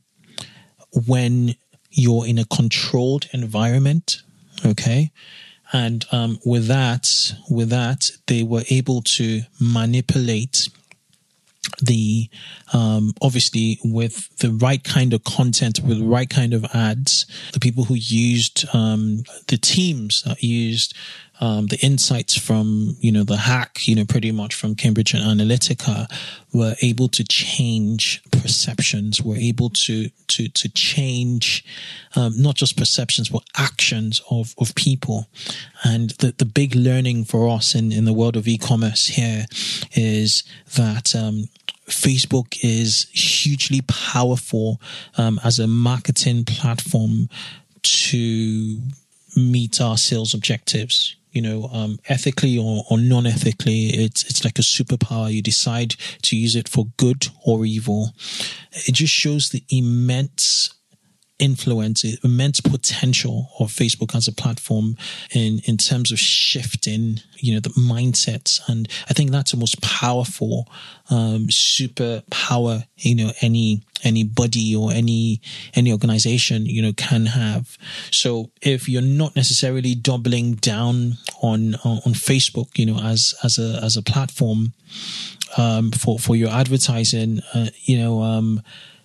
when 1.08 1.56
you're 1.90 2.28
in 2.28 2.38
a 2.38 2.46
controlled 2.46 3.28
environment 3.34 4.22
Okay. 4.66 5.12
And 5.72 6.06
um, 6.12 6.40
with 6.46 6.68
that, 6.68 7.34
with 7.50 7.70
that, 7.70 8.10
they 8.28 8.44
were 8.44 8.64
able 8.70 9.02
to 9.04 9.42
manipulate 9.60 10.70
the 11.82 12.30
um, 12.74 13.14
obviously 13.22 13.80
with 13.84 14.36
the 14.38 14.52
right 14.52 14.84
kind 14.84 15.14
of 15.14 15.24
content 15.24 15.80
with 15.82 16.00
the 16.00 16.06
right 16.06 16.30
kind 16.30 16.54
of 16.54 16.66
ads 16.74 17.26
the 17.54 17.60
people 17.60 17.86
who 17.86 17.94
used 17.96 18.66
um, 18.74 19.24
the 19.48 19.58
teams 19.58 20.24
that 20.24 20.42
used 20.42 20.96
um, 21.40 21.68
the 21.68 21.78
insights 21.80 22.38
from 22.38 22.98
you 23.00 23.12
know 23.12 23.24
the 23.24 23.38
hack 23.38 23.88
you 23.88 23.96
know 23.96 24.06
pretty 24.06 24.32
much 24.32 24.56
from 24.56 24.76
cambridge 24.76 25.14
analytica 25.14 26.08
were 26.54 26.76
able 26.82 27.08
to 27.08 27.24
change 27.24 28.22
perceptions 28.32 29.22
were 29.22 29.38
able 29.38 29.70
to 29.70 30.10
to 30.28 30.48
to 30.50 30.70
change 30.70 31.64
um, 32.16 32.34
not 32.36 32.56
just 32.56 32.78
perceptions 32.78 33.30
but 33.30 33.44
actions 33.58 34.22
of 34.30 34.54
of 34.58 34.76
people 34.76 35.28
and 35.84 36.12
the 36.20 36.34
the 36.38 36.46
big 36.46 36.76
learning 36.76 37.24
for 37.24 37.50
us 37.50 37.76
in 37.76 37.92
in 37.92 38.06
the 38.06 38.14
world 38.14 38.36
of 38.36 38.48
e-commerce 38.48 39.08
here 39.08 39.46
is 39.94 40.44
that 40.76 41.16
um, 41.16 41.46
Facebook 41.88 42.60
is 42.62 43.08
hugely 43.12 43.82
powerful 43.82 44.80
um, 45.18 45.40
as 45.44 45.60
a 45.60 45.68
marketing 45.68 46.46
platform 46.46 47.30
to 47.82 48.80
meet 49.36 49.82
our 49.82 49.98
sales 49.98 50.34
objectives. 50.34 51.16
You 51.32 51.42
know, 51.44 51.70
um, 51.72 52.00
ethically 52.08 52.58
or, 52.58 52.84
or 52.90 52.98
non-ethically, 52.98 53.88
it's 53.88 54.24
it's 54.24 54.44
like 54.44 54.58
a 54.58 54.64
superpower. 54.64 55.32
You 55.32 55.42
decide 55.42 55.96
to 56.24 56.36
use 56.36 56.56
it 56.56 56.68
for 56.68 56.88
good 56.98 57.28
or 57.46 57.66
evil. 57.66 58.10
It 58.88 58.94
just 58.96 59.14
shows 59.14 59.50
the 59.50 59.64
immense 59.70 60.74
influence, 61.40 62.04
immense 62.24 62.60
potential 62.60 63.50
of 63.60 63.72
Facebook 63.72 64.14
as 64.14 64.28
a 64.28 64.34
platform 64.34 64.98
in, 65.34 65.60
in 65.66 65.78
terms 65.78 66.12
of 66.12 66.20
shifting, 66.20 67.22
you 67.38 67.54
know, 67.54 67.62
the 67.62 67.70
mindsets. 67.70 68.60
And 68.68 68.88
I 69.10 69.14
think 69.14 69.32
that's 69.32 69.52
the 69.52 69.58
most 69.58 69.82
powerful, 69.82 70.68
um, 71.10 71.48
super 71.50 72.24
power, 72.30 72.84
you 72.98 73.16
know, 73.16 73.32
any, 73.42 73.84
anybody 74.04 74.76
or 74.76 74.92
any, 74.92 75.42
any 75.74 75.92
organization, 75.92 76.66
you 76.66 76.82
know, 76.82 76.94
can 76.94 77.28
have. 77.28 77.78
So 78.12 78.52
if 78.62 78.88
you're 78.88 79.02
not 79.02 79.36
necessarily 79.36 79.96
doubling 79.96 80.56
down 80.56 81.18
on, 81.42 81.76
on, 81.84 82.00
on 82.06 82.14
Facebook, 82.14 82.78
you 82.78 82.86
know, 82.86 83.00
as, 83.00 83.34
as 83.44 83.58
a, 83.58 83.80
as 83.84 83.98
a 83.98 84.02
platform, 84.02 84.74
um, 85.58 85.92
for, 85.92 86.20
for 86.20 86.36
your 86.36 86.50
advertising, 86.50 87.42
uh, 87.54 87.68
you 87.84 87.98
know, 87.98 88.22
um, 88.22 88.62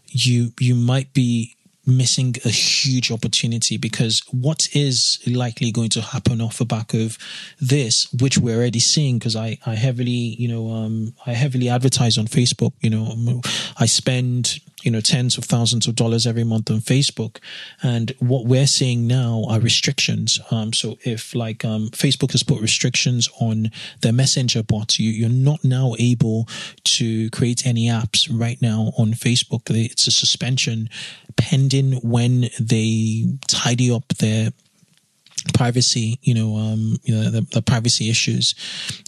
you, 0.09 0.53
you 0.61 0.75
might 0.75 1.13
be 1.13 1.57
missing 1.87 2.35
a 2.45 2.49
huge 2.49 3.11
opportunity 3.11 3.77
because 3.77 4.23
what 4.31 4.69
is 4.75 5.19
likely 5.27 5.71
going 5.71 5.91
to 5.91 6.01
happen 6.01 6.41
off 6.41 6.59
the 6.59 6.65
back 6.65 6.95
of 6.95 7.19
this, 7.61 8.11
which 8.13 8.39
we're 8.39 8.57
already 8.57 8.79
seeing, 8.79 9.19
because 9.19 9.37
I, 9.37 9.59
I 9.67 9.75
heavily, 9.75 10.11
you 10.11 10.49
know, 10.49 10.71
um, 10.71 11.15
I 11.27 11.33
heavily 11.33 11.69
advertise 11.69 12.17
on 12.17 12.27
Facebook, 12.27 12.73
you 12.81 12.91
know, 12.91 13.43
I 13.79 13.87
spend 13.87 14.61
you 14.85 14.91
know, 14.91 15.01
tens 15.01 15.39
of 15.39 15.45
thousands 15.45 15.87
of 15.87 15.97
dollars 15.97 16.27
every 16.27 16.45
month 16.45 16.71
on 16.71 16.79
Facebook. 16.79 17.39
And 17.83 18.15
what 18.19 18.45
we're 18.45 18.67
seeing 18.67 19.07
now 19.07 19.47
are 19.49 19.59
restrictions. 19.59 20.41
Um, 20.51 20.73
so 20.73 20.99
if 21.05 21.35
like, 21.35 21.65
um, 21.65 21.89
Facebook 21.89 22.33
has 22.33 22.43
put 22.43 22.61
restrictions 22.61 23.29
on 23.41 23.71
their 24.03 24.13
messenger 24.13 24.63
bots, 24.63 25.01
you, 25.01 25.11
you're 25.11 25.29
not 25.29 25.65
now 25.65 25.95
able 25.99 26.47
to 26.85 27.31
create 27.31 27.67
any 27.67 27.87
apps 27.87 28.29
right 28.31 28.61
now 28.61 28.93
on 28.99 29.13
Facebook. 29.13 29.63
It's 29.71 30.07
a 30.07 30.13
suspension 30.13 30.91
pending 31.37 31.95
when 31.95 32.51
they 32.61 33.25
tidy 33.49 33.91
up 33.91 34.09
their 34.19 34.51
privacy, 35.53 36.19
you 36.23 36.35
know, 36.35 36.57
um, 36.57 36.97
you 37.03 37.15
know, 37.15 37.31
the, 37.31 37.43
the, 37.43 37.63
privacy 37.63 38.09
issues. 38.09 38.55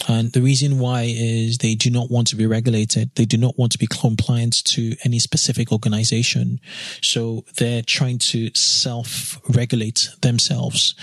And 0.07 0.31
the 0.33 0.41
reason 0.41 0.79
why 0.79 1.03
is 1.07 1.57
they 1.57 1.75
do 1.75 1.89
not 1.89 2.11
want 2.11 2.27
to 2.27 2.35
be 2.35 2.45
regulated. 2.45 3.11
They 3.15 3.25
do 3.25 3.37
not 3.37 3.57
want 3.57 3.71
to 3.71 3.77
be 3.77 3.87
compliant 3.87 4.63
to 4.65 4.95
any 5.03 5.19
specific 5.19 5.71
organization. 5.71 6.59
So 7.01 7.45
they're 7.57 7.81
trying 7.81 8.19
to 8.19 8.51
self 8.53 9.39
regulate 9.49 10.09
themselves 10.21 10.95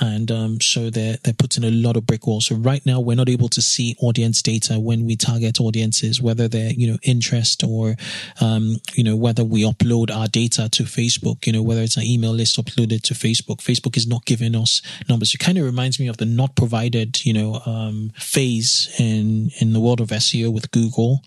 and 0.00 0.30
um, 0.30 0.60
so 0.60 0.90
they're 0.90 1.16
they're 1.22 1.34
putting 1.34 1.64
a 1.64 1.70
lot 1.70 1.96
of 1.96 2.06
brick 2.06 2.26
walls. 2.26 2.46
So 2.46 2.56
right 2.56 2.84
now 2.84 3.00
we're 3.00 3.16
not 3.16 3.28
able 3.28 3.48
to 3.50 3.62
see 3.62 3.96
audience 4.00 4.42
data 4.42 4.78
when 4.78 5.06
we 5.06 5.16
target 5.16 5.60
audiences, 5.60 6.20
whether 6.20 6.48
they're 6.48 6.72
you 6.72 6.90
know 6.90 6.98
interest 7.02 7.64
or 7.64 7.96
um, 8.40 8.76
you 8.94 9.04
know 9.04 9.16
whether 9.16 9.44
we 9.44 9.62
upload 9.62 10.14
our 10.14 10.28
data 10.28 10.68
to 10.70 10.82
Facebook, 10.82 11.46
you 11.46 11.52
know 11.52 11.62
whether 11.62 11.80
it's 11.80 11.96
an 11.96 12.04
email 12.04 12.32
list 12.32 12.62
uploaded 12.62 13.02
to 13.02 13.14
Facebook. 13.14 13.58
Facebook 13.58 13.96
is 13.96 14.06
not 14.06 14.24
giving 14.26 14.54
us 14.54 14.65
numbers. 15.08 15.34
It 15.34 15.38
kind 15.38 15.58
of 15.58 15.64
reminds 15.64 15.98
me 15.98 16.08
of 16.08 16.16
the 16.16 16.26
not 16.26 16.56
provided 16.56 17.24
you 17.24 17.32
know 17.32 17.60
um, 17.66 18.12
phase 18.16 18.94
in 18.98 19.50
in 19.60 19.72
the 19.72 19.80
world 19.80 20.00
of 20.00 20.08
SEO 20.08 20.52
with 20.52 20.70
Google 20.70 21.22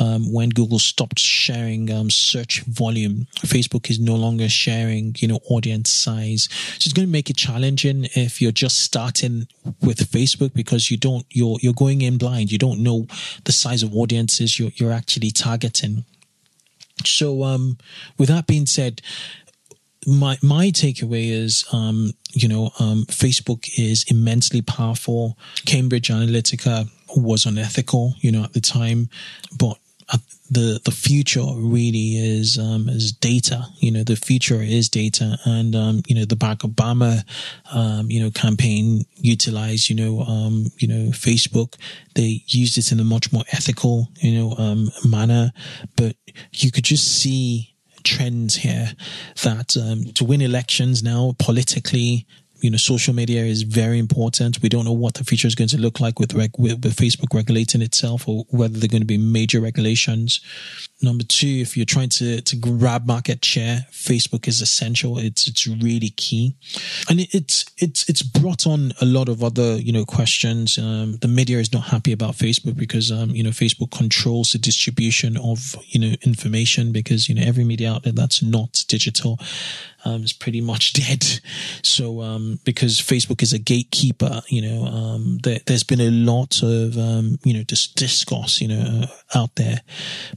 um, 0.00 0.32
when 0.32 0.50
Google 0.50 0.78
stopped 0.78 1.18
sharing 1.18 1.90
um, 1.90 2.10
search 2.10 2.62
volume, 2.62 3.26
Facebook 3.38 3.90
is 3.90 3.98
no 3.98 4.14
longer 4.14 4.48
sharing, 4.48 5.14
you 5.18 5.28
know, 5.28 5.40
audience 5.48 5.90
size. 5.90 6.48
So 6.52 6.86
it's 6.86 6.92
going 6.92 7.06
to 7.06 7.12
make 7.12 7.30
it 7.30 7.36
challenging 7.36 8.08
if 8.14 8.40
you're 8.40 8.52
just 8.52 8.78
starting 8.78 9.48
with 9.80 10.10
Facebook 10.10 10.54
because 10.54 10.90
you 10.90 10.96
don't, 10.96 11.26
you're, 11.30 11.58
you're 11.60 11.74
going 11.74 12.02
in 12.02 12.18
blind. 12.18 12.52
You 12.52 12.58
don't 12.58 12.82
know 12.82 13.06
the 13.44 13.52
size 13.52 13.82
of 13.82 13.94
audiences 13.94 14.58
you're, 14.58 14.72
you're 14.76 14.92
actually 14.92 15.30
targeting. 15.30 16.04
So, 17.04 17.42
um, 17.42 17.78
with 18.16 18.28
that 18.28 18.46
being 18.46 18.66
said, 18.66 19.00
my 20.06 20.38
my 20.42 20.66
takeaway 20.70 21.30
is 21.30 21.64
um, 21.72 22.12
you 22.32 22.48
know 22.48 22.70
um, 22.78 23.04
Facebook 23.06 23.68
is 23.78 24.04
immensely 24.08 24.62
powerful. 24.62 25.38
Cambridge 25.66 26.08
Analytica 26.08 26.90
was 27.16 27.46
unethical, 27.46 28.14
you 28.18 28.32
know, 28.32 28.44
at 28.44 28.52
the 28.52 28.60
time, 28.60 29.08
but 29.58 29.78
the 30.52 30.80
the 30.84 30.90
future 30.90 31.46
really 31.56 32.16
is 32.16 32.58
um, 32.58 32.88
is 32.88 33.12
data. 33.12 33.66
You 33.78 33.90
know, 33.90 34.04
the 34.04 34.16
future 34.16 34.60
is 34.60 34.88
data, 34.88 35.38
and 35.44 35.74
um, 35.74 36.02
you 36.06 36.14
know 36.14 36.26
the 36.26 36.36
Barack 36.36 36.58
Obama 36.58 37.24
um, 37.72 38.10
you 38.10 38.22
know 38.22 38.30
campaign 38.30 39.04
utilized 39.16 39.88
you 39.88 39.96
know 39.96 40.20
um, 40.20 40.66
you 40.78 40.88
know 40.88 41.10
Facebook. 41.10 41.76
They 42.14 42.42
used 42.46 42.76
it 42.76 42.92
in 42.92 43.00
a 43.00 43.04
much 43.04 43.32
more 43.32 43.44
ethical 43.52 44.08
you 44.20 44.38
know 44.38 44.54
um, 44.58 44.90
manner, 45.08 45.52
but 45.96 46.16
you 46.52 46.70
could 46.70 46.84
just 46.84 47.20
see 47.20 47.71
trends 48.04 48.56
here 48.56 48.92
that 49.42 49.76
um, 49.76 50.12
to 50.14 50.24
win 50.24 50.40
elections 50.40 51.02
now 51.02 51.34
politically 51.38 52.26
you 52.62 52.70
know, 52.70 52.76
social 52.76 53.12
media 53.12 53.44
is 53.44 53.62
very 53.62 53.98
important. 53.98 54.62
We 54.62 54.68
don't 54.68 54.84
know 54.84 54.92
what 54.92 55.14
the 55.14 55.24
future 55.24 55.48
is 55.48 55.56
going 55.56 55.68
to 55.68 55.78
look 55.78 55.98
like 55.98 56.20
with, 56.20 56.32
reg- 56.32 56.56
with, 56.56 56.84
with 56.84 56.96
Facebook 56.96 57.34
regulating 57.34 57.82
itself 57.82 58.28
or 58.28 58.44
whether 58.50 58.78
there 58.78 58.84
are 58.84 58.88
going 58.88 59.02
to 59.02 59.06
be 59.06 59.18
major 59.18 59.60
regulations. 59.60 60.40
Number 61.02 61.24
two, 61.24 61.48
if 61.48 61.76
you're 61.76 61.84
trying 61.86 62.10
to, 62.10 62.40
to 62.40 62.56
grab 62.56 63.06
market 63.06 63.44
share, 63.44 63.86
Facebook 63.90 64.46
is 64.46 64.60
essential. 64.60 65.18
It's, 65.18 65.48
it's 65.48 65.66
really 65.66 66.10
key. 66.10 66.54
And 67.10 67.20
it, 67.20 67.34
it's, 67.34 67.64
it's, 67.78 68.08
it's 68.08 68.22
brought 68.22 68.66
on 68.66 68.92
a 69.00 69.04
lot 69.04 69.28
of 69.28 69.42
other, 69.42 69.76
you 69.76 69.92
know, 69.92 70.04
questions. 70.04 70.78
Um, 70.78 71.16
the 71.16 71.28
media 71.28 71.58
is 71.58 71.72
not 71.72 71.84
happy 71.84 72.12
about 72.12 72.34
Facebook 72.34 72.76
because, 72.76 73.10
um, 73.10 73.30
you 73.30 73.42
know, 73.42 73.50
Facebook 73.50 73.90
controls 73.90 74.52
the 74.52 74.58
distribution 74.58 75.36
of, 75.36 75.76
you 75.88 76.00
know, 76.00 76.14
information 76.22 76.92
because, 76.92 77.28
you 77.28 77.34
know, 77.34 77.42
every 77.44 77.64
media 77.64 77.92
outlet 77.92 78.14
that's 78.14 78.42
not 78.42 78.84
digital 78.86 79.38
um, 80.04 80.22
is 80.22 80.32
pretty 80.32 80.60
much 80.60 80.92
dead. 81.08 81.24
So, 81.82 82.20
um, 82.22 82.58
because 82.64 83.00
Facebook 83.00 83.42
is 83.42 83.52
a 83.52 83.58
gatekeeper, 83.58 84.42
you 84.48 84.62
know, 84.62 84.84
um, 84.86 85.38
there, 85.42 85.60
has 85.68 85.82
been 85.82 86.00
a 86.00 86.10
lot 86.10 86.62
of, 86.62 86.96
um, 86.98 87.38
you 87.44 87.54
know, 87.54 87.62
dis- 87.64 87.88
discourse, 87.88 88.60
you 88.60 88.68
know, 88.68 89.06
out 89.34 89.54
there, 89.56 89.80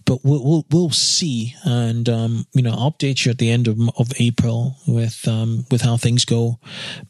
but 0.05 0.23
we'll, 0.23 0.43
we'll, 0.43 0.54
we'll 0.71 0.91
see. 0.91 1.55
And, 1.63 2.07
um, 2.07 2.45
you 2.53 2.61
know, 2.61 2.71
update 2.71 3.25
you 3.25 3.31
at 3.31 3.37
the 3.37 3.51
end 3.51 3.67
of, 3.67 3.79
of 3.97 4.11
April 4.19 4.77
with, 4.87 5.27
um, 5.27 5.65
with 5.69 5.81
how 5.81 5.97
things 5.97 6.25
go. 6.25 6.59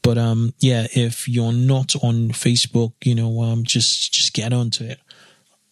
But, 0.01 0.17
yeah, 0.59 0.87
if 0.91 1.27
you're 1.27 1.53
not 1.53 1.95
on 2.01 2.29
Facebook, 2.29 2.93
you 3.03 3.15
know, 3.15 3.61
just, 3.63 4.13
just 4.13 4.33
get 4.33 4.53
onto 4.53 4.83
it 4.83 4.99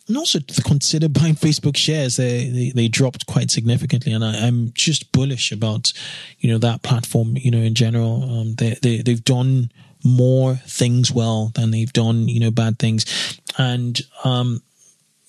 and 0.07 0.17
also 0.17 0.39
consider 0.65 1.07
buying 1.07 1.35
Facebook 1.35 1.77
shares. 1.77 2.17
They, 2.17 2.49
they, 2.49 2.69
they 2.71 2.87
dropped 2.87 3.25
quite 3.25 3.51
significantly, 3.51 4.11
and 4.11 4.23
I, 4.23 4.35
am 4.35 4.71
just 4.73 5.11
bullish 5.11 5.51
about 5.51 5.93
you 6.39 6.51
know 6.51 6.57
that 6.59 6.83
platform. 6.83 7.37
You 7.37 7.51
know, 7.51 7.59
in 7.59 7.75
general, 7.75 8.23
um, 8.23 8.55
they 8.55 8.77
they 8.81 8.97
they've 8.97 9.23
done 9.23 9.71
more 10.03 10.55
things 10.55 11.11
well 11.11 11.51
than 11.55 11.71
they've 11.71 11.93
done 11.93 12.27
you 12.27 12.39
know 12.39 12.51
bad 12.51 12.79
things, 12.79 13.39
and 13.57 13.99
um, 14.23 14.61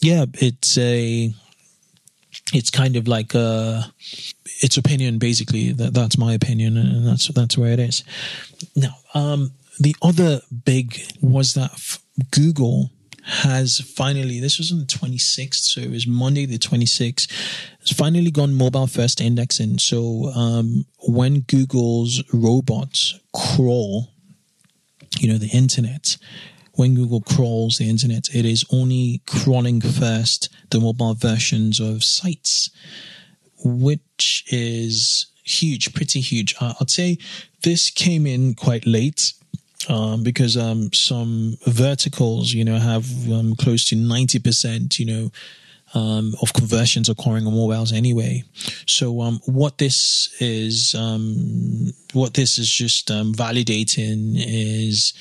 yeah, 0.00 0.26
it's 0.34 0.76
a 0.78 1.32
it's 2.52 2.70
kind 2.70 2.96
of 2.96 3.08
like 3.08 3.34
a 3.34 3.92
its 4.62 4.76
opinion 4.76 5.18
basically. 5.18 5.72
That 5.72 5.94
that's 5.94 6.18
my 6.18 6.32
opinion, 6.32 6.76
and 6.76 7.06
that's 7.06 7.28
that's 7.28 7.58
where 7.58 7.72
it 7.72 7.80
is. 7.80 8.04
Now, 8.76 8.96
um, 9.14 9.52
the 9.78 9.96
other 10.02 10.40
big 10.64 11.00
was 11.20 11.54
that 11.54 11.70
Google 12.30 12.90
has 13.24 13.80
finally, 13.80 14.38
this 14.38 14.58
was 14.58 14.70
on 14.70 14.78
the 14.78 14.84
26th, 14.84 15.54
so 15.54 15.80
it 15.80 15.90
was 15.90 16.06
Monday 16.06 16.44
the 16.44 16.58
26th, 16.58 17.30
has 17.80 17.90
finally 17.90 18.30
gone 18.30 18.54
mobile 18.54 18.86
first 18.86 19.20
indexing. 19.20 19.78
So 19.78 20.30
um, 20.34 20.84
when 21.08 21.40
Google's 21.40 22.22
robots 22.32 23.18
crawl, 23.32 24.10
you 25.18 25.28
know, 25.28 25.38
the 25.38 25.48
internet, 25.48 26.16
when 26.74 26.94
Google 26.94 27.20
crawls 27.20 27.78
the 27.78 27.88
internet, 27.88 28.34
it 28.34 28.44
is 28.44 28.64
only 28.70 29.20
crawling 29.26 29.80
first 29.80 30.48
the 30.70 30.80
mobile 30.80 31.14
versions 31.14 31.80
of 31.80 32.04
sites, 32.04 32.70
which 33.64 34.44
is 34.48 35.26
huge, 35.42 35.92
pretty 35.94 36.20
huge. 36.20 36.54
I'd 36.60 36.90
say 36.90 37.18
this 37.62 37.90
came 37.90 38.26
in 38.26 38.54
quite 38.54 38.86
late. 38.86 39.32
Um, 39.86 40.22
because 40.22 40.56
um, 40.56 40.90
some 40.94 41.58
verticals, 41.66 42.54
you 42.54 42.64
know, 42.64 42.78
have 42.78 43.06
um, 43.30 43.54
close 43.54 43.84
to 43.90 43.96
ninety 43.96 44.38
percent, 44.38 44.98
you 44.98 45.04
know, 45.04 45.30
um, 45.92 46.34
of 46.40 46.54
conversions 46.54 47.10
occurring 47.10 47.46
on 47.46 47.52
mobiles 47.54 47.92
anyway. 47.92 48.44
So 48.86 49.20
um, 49.20 49.40
what 49.44 49.76
this 49.76 50.34
is, 50.40 50.94
um, 50.94 51.92
what 52.14 52.32
this 52.32 52.58
is 52.58 52.70
just 52.70 53.08
validating 53.08 54.36
is 54.38 55.12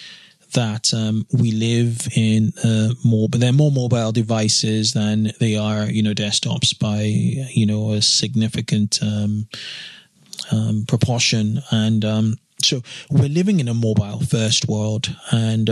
that 0.54 0.94
um, 0.94 1.26
we 1.32 1.52
live 1.52 2.08
in 2.16 2.54
uh, 2.64 2.94
more, 3.04 3.30
but 3.30 3.40
there 3.42 3.50
are 3.50 3.54
more 3.54 3.72
mobile 3.72 4.12
devices 4.12 4.94
than 4.94 5.32
they 5.40 5.56
are, 5.56 5.86
you 5.86 6.02
know, 6.02 6.14
desktops 6.14 6.78
by 6.78 7.02
you 7.02 7.66
know 7.66 7.92
a 7.92 8.02
significant 8.02 9.00
um, 9.02 9.48
proportion, 10.88 11.62
and 11.72 12.38
so 12.62 12.82
we're 13.10 13.30
living 13.30 13.60
in 13.60 13.68
a 13.68 13.74
mobile 13.74 14.20
first 14.22 14.68
world, 14.68 15.16
and 15.32 15.70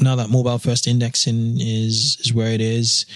now 0.00 0.16
that 0.16 0.30
mobile 0.30 0.58
first 0.58 0.86
indexing 0.86 1.60
is 1.60 2.16
is 2.20 2.32
where 2.32 2.52
it 2.52 2.60
is, 2.60 3.06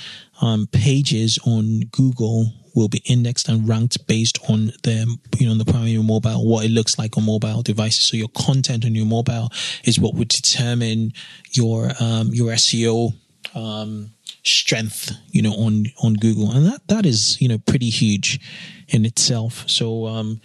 um, 0.40 0.66
pages 0.66 1.38
on 1.44 1.80
Google 1.90 2.52
will 2.76 2.88
be 2.88 3.02
indexed 3.06 3.48
and 3.48 3.68
ranked 3.68 4.06
based 4.06 4.38
on 4.48 4.66
the 4.84 5.16
you 5.38 5.48
know 5.48 5.54
the 5.54 5.64
primary 5.64 5.96
mobile 5.96 6.46
what 6.46 6.64
it 6.64 6.70
looks 6.70 6.98
like 6.98 7.16
on 7.16 7.24
mobile 7.24 7.62
devices. 7.62 8.08
So 8.08 8.16
your 8.16 8.28
content 8.28 8.84
on 8.84 8.94
your 8.94 9.06
mobile 9.06 9.50
is 9.84 9.98
what 9.98 10.14
would 10.14 10.28
determine 10.28 11.12
your 11.50 11.90
um, 11.98 12.28
your 12.32 12.52
SEO 12.52 13.14
um, 13.54 14.10
strength 14.44 15.12
you 15.30 15.42
know 15.42 15.52
on 15.52 15.86
on 16.02 16.14
Google, 16.14 16.52
and 16.52 16.66
that 16.66 16.86
that 16.88 17.06
is 17.06 17.40
you 17.40 17.48
know 17.48 17.58
pretty 17.58 17.88
huge 17.88 18.38
in 18.88 19.04
itself. 19.04 19.64
So 19.68 20.06
um, 20.06 20.40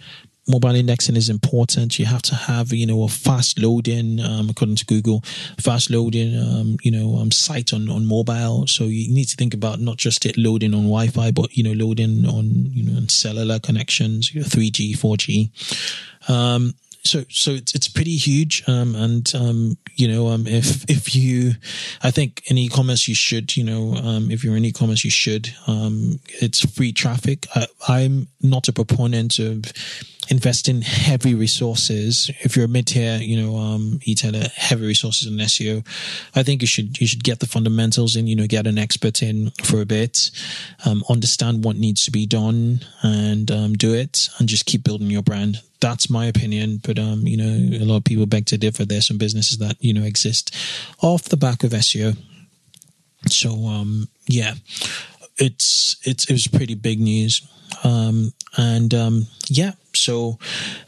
mobile 0.52 0.74
indexing 0.74 1.16
is 1.16 1.30
important. 1.30 1.98
You 1.98 2.04
have 2.04 2.22
to 2.22 2.34
have, 2.34 2.72
you 2.72 2.86
know, 2.86 3.02
a 3.02 3.08
fast 3.08 3.58
loading, 3.58 4.20
um, 4.20 4.50
according 4.50 4.76
to 4.76 4.86
Google, 4.86 5.22
fast 5.58 5.90
loading, 5.90 6.38
um, 6.38 6.76
you 6.82 6.90
know, 6.90 7.16
um, 7.16 7.30
site 7.30 7.72
on, 7.72 7.88
on 7.88 8.06
mobile. 8.06 8.66
So 8.66 8.84
you 8.84 9.12
need 9.12 9.28
to 9.28 9.36
think 9.36 9.54
about 9.54 9.80
not 9.80 9.96
just 9.96 10.26
it 10.26 10.36
loading 10.36 10.74
on 10.74 10.82
Wi-Fi, 10.82 11.30
but, 11.30 11.56
you 11.56 11.64
know, 11.64 11.72
loading 11.72 12.26
on, 12.26 12.44
you 12.72 12.84
know, 12.84 12.98
on 12.98 13.08
cellular 13.08 13.58
connections, 13.58 14.30
3G, 14.30 14.96
4G. 14.96 16.30
Um, 16.30 16.74
so 17.04 17.24
so 17.28 17.50
it's 17.50 17.74
it's 17.74 17.88
pretty 17.88 18.16
huge 18.16 18.62
um, 18.68 18.94
and 18.94 19.32
um, 19.34 19.76
you 19.96 20.06
know 20.06 20.28
um, 20.28 20.46
if 20.46 20.88
if 20.88 21.14
you 21.16 21.52
i 22.02 22.10
think 22.10 22.42
in 22.46 22.56
e-commerce 22.56 23.08
you 23.08 23.14
should 23.14 23.56
you 23.56 23.64
know 23.64 23.94
um, 23.96 24.30
if 24.30 24.44
you're 24.44 24.56
in 24.56 24.64
e-commerce 24.64 25.04
you 25.04 25.10
should 25.10 25.52
um, 25.66 26.20
it's 26.40 26.60
free 26.74 26.92
traffic 26.92 27.46
I, 27.88 28.00
am 28.02 28.28
not 28.40 28.68
a 28.68 28.72
proponent 28.72 29.38
of 29.38 29.64
investing 30.30 30.82
heavy 30.82 31.34
resources 31.34 32.30
if 32.40 32.54
you're 32.56 32.66
a 32.66 32.68
mid-tier 32.68 33.16
you 33.16 33.40
know 33.40 33.56
um 33.56 34.00
retailer 34.06 34.46
heavy 34.54 34.86
resources 34.86 35.26
in 35.26 35.36
seo 35.38 35.84
i 36.34 36.42
think 36.42 36.60
you 36.60 36.66
should 36.66 37.00
you 37.00 37.06
should 37.06 37.24
get 37.24 37.40
the 37.40 37.46
fundamentals 37.46 38.14
and, 38.14 38.28
you 38.28 38.36
know 38.36 38.46
get 38.46 38.66
an 38.66 38.78
expert 38.78 39.22
in 39.22 39.50
for 39.64 39.80
a 39.80 39.86
bit 39.86 40.30
um, 40.86 41.02
understand 41.08 41.64
what 41.64 41.76
needs 41.76 42.04
to 42.04 42.10
be 42.10 42.24
done 42.26 42.80
and 43.02 43.50
um, 43.50 43.74
do 43.74 43.92
it 43.94 44.28
and 44.38 44.48
just 44.48 44.64
keep 44.64 44.84
building 44.84 45.10
your 45.10 45.22
brand 45.22 45.60
that's 45.82 46.08
my 46.08 46.26
opinion. 46.26 46.80
But 46.82 46.98
um, 46.98 47.26
you 47.26 47.36
know, 47.36 47.76
a 47.76 47.84
lot 47.84 47.96
of 47.96 48.04
people 48.04 48.24
beg 48.24 48.46
to 48.46 48.56
differ. 48.56 48.86
There's 48.86 49.08
some 49.08 49.18
businesses 49.18 49.58
that 49.58 49.76
you 49.80 49.92
know 49.92 50.04
exist 50.04 50.56
off 51.02 51.24
the 51.24 51.36
back 51.36 51.64
of 51.64 51.72
SEO. 51.72 52.16
So 53.28 53.66
um, 53.66 54.08
yeah, 54.26 54.54
it's 55.38 55.96
it's 56.04 56.28
it 56.28 56.32
was 56.32 56.46
pretty 56.46 56.74
big 56.74 57.00
news. 57.00 57.46
Um, 57.84 58.32
and 58.56 58.92
um, 58.92 59.26
yeah, 59.48 59.72
so 59.94 60.38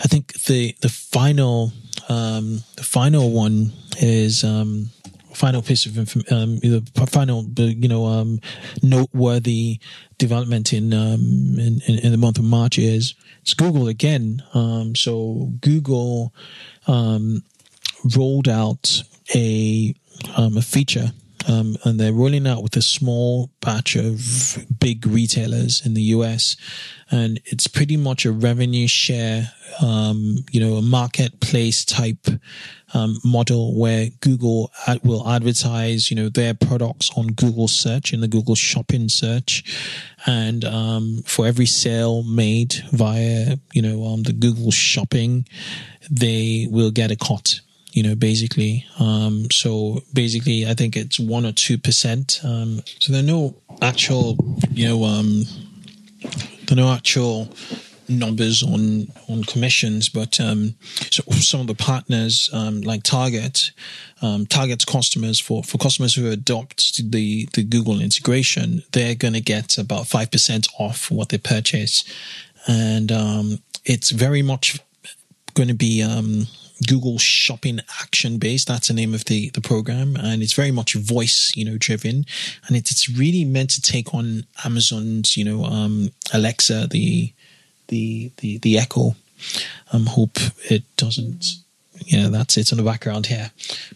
I 0.01 0.05
think 0.05 0.33
the 0.45 0.75
the 0.81 0.88
final 0.88 1.73
um, 2.09 2.62
the 2.77 2.85
final 2.85 3.31
one 3.31 3.73
is 3.99 4.45
um, 4.45 4.90
final 5.35 5.62
piece 5.62 5.87
of 5.87 5.97
um, 6.33 6.59
the 6.59 7.09
final, 7.11 7.45
you 7.57 7.88
know, 7.88 8.07
um, 8.07 8.40
noteworthy 8.83 9.81
development 10.18 10.73
in, 10.73 10.95
um, 10.95 11.59
in, 11.59 11.81
in, 11.87 11.99
in, 11.99 12.12
the 12.12 12.18
month 12.18 12.38
of 12.38 12.45
March 12.45 12.79
is 12.79 13.14
it's 13.42 13.55
Google 13.55 13.88
again. 13.88 14.42
Um, 14.55 14.95
so 14.95 15.53
Google, 15.61 16.33
um, 16.87 17.42
rolled 18.16 18.49
out 18.49 19.03
a, 19.35 19.95
um, 20.37 20.57
a 20.57 20.62
feature 20.62 21.12
um, 21.48 21.76
and 21.85 21.98
they're 22.00 22.12
rolling 22.12 22.46
out 22.46 22.62
with 22.62 22.76
a 22.76 22.83
small 22.83 23.50
batch 23.61 23.96
of 23.96 24.64
big 24.78 25.07
retailers 25.07 25.85
in 25.85 25.94
the 25.94 26.02
US. 26.02 26.57
And 27.11 27.40
it's 27.44 27.66
pretty 27.66 27.96
much 27.96 28.24
a 28.24 28.33
revenue 28.33 28.88
share, 28.88 29.52
um, 29.83 30.37
you 30.50 30.61
know, 30.61 30.76
a 30.76 30.83
marketplace 30.83 31.85
type 31.85 32.26
um, 32.94 33.18
model 33.24 33.78
where 33.78 34.09
Google 34.20 34.72
ad- 34.87 35.04
will 35.04 35.28
advertise, 35.28 36.11
you 36.11 36.16
know, 36.16 36.28
their 36.28 36.54
products 36.54 37.11
on 37.16 37.28
Google 37.28 37.68
search 37.68 38.12
in 38.12 38.20
the 38.20 38.28
Google 38.28 38.54
shopping 38.54 39.09
search. 39.09 39.64
And 40.26 40.64
um, 40.64 41.22
for 41.26 41.46
every 41.46 41.66
sale 41.66 42.22
made 42.22 42.74
via, 42.92 43.57
you 43.72 43.83
know, 43.83 44.07
um, 44.07 44.22
the 44.22 44.33
Google 44.33 44.70
shopping, 44.70 45.46
they 46.11 46.68
will 46.70 46.90
get 46.90 47.11
a 47.11 47.16
cut 47.16 47.61
you 47.94 48.02
know, 48.02 48.16
basically. 48.16 48.85
Um, 48.98 49.46
so 49.52 50.02
basically, 50.12 50.66
I 50.66 50.74
think 50.74 50.96
it's 50.96 51.18
one 51.20 51.46
or 51.46 51.52
two 51.52 51.78
percent. 51.78 52.40
Um, 52.42 52.83
so 52.98 53.12
there 53.12 53.22
are 53.22 53.26
no 53.26 53.54
actual, 53.80 54.37
you 54.70 54.88
know, 54.88 55.04
um, 55.04 55.44
there 56.66 56.72
are 56.72 56.83
no 56.83 56.92
actual 56.92 57.48
numbers 58.09 58.64
on 58.64 59.07
on 59.28 59.44
commissions, 59.44 60.09
but 60.09 60.40
um, 60.40 60.74
so 61.11 61.22
some 61.35 61.61
of 61.61 61.68
the 61.68 61.74
partners 61.76 62.50
um, 62.52 62.80
like 62.80 63.04
Target, 63.04 63.70
um, 64.20 64.44
Target's 64.44 64.85
customers 64.85 65.38
for 65.38 65.62
for 65.62 65.78
customers 65.78 66.16
who 66.16 66.28
adopt 66.33 67.11
the 67.12 67.48
the 67.54 67.62
Google 67.62 68.00
integration, 68.00 68.83
they're 68.90 69.14
going 69.14 69.35
to 69.35 69.40
get 69.40 69.78
about 69.78 70.09
five 70.09 70.33
percent 70.33 70.66
off 70.80 71.12
what 71.12 71.28
they 71.28 71.38
purchase, 71.38 72.02
and 72.66 73.12
um, 73.12 73.59
it's 73.85 74.11
very 74.11 74.42
much 74.42 74.80
going 75.54 75.68
to 75.68 75.74
be 75.74 76.02
um, 76.02 76.48
Google 76.89 77.19
Shopping 77.19 77.81
Action 78.03 78.39
Base. 78.39 78.65
That's 78.65 78.89
the 78.89 78.95
name 78.95 79.15
of 79.15 79.25
the, 79.27 79.51
the 79.51 79.61
program. 79.61 80.17
And 80.17 80.43
it's 80.43 80.55
very 80.55 80.73
much 80.73 80.95
voice, 80.95 81.53
you 81.55 81.65
know, 81.65 81.79
driven. 81.79 82.27
And 82.67 82.77
it's, 82.77 82.91
it's 82.91 83.09
really 83.09 83.45
meant 83.45 83.71
to 83.71 83.81
take 83.81 84.13
on 84.13 84.45
Amazon's, 84.65 85.37
you 85.37 85.45
know, 85.45 85.65
um, 85.65 86.11
Alexa, 86.33 86.89
the, 86.89 87.33
the, 87.89 88.33
the, 88.39 88.59
the 88.59 88.79
Echo. 88.79 89.15
Um, 89.93 90.07
hope 90.07 90.39
it 90.71 90.83
doesn't, 90.97 91.45
yeah, 92.07 92.29
that's 92.29 92.57
it 92.57 92.73
on 92.73 92.79
the 92.79 92.85
background 92.85 93.27
here. 93.27 93.53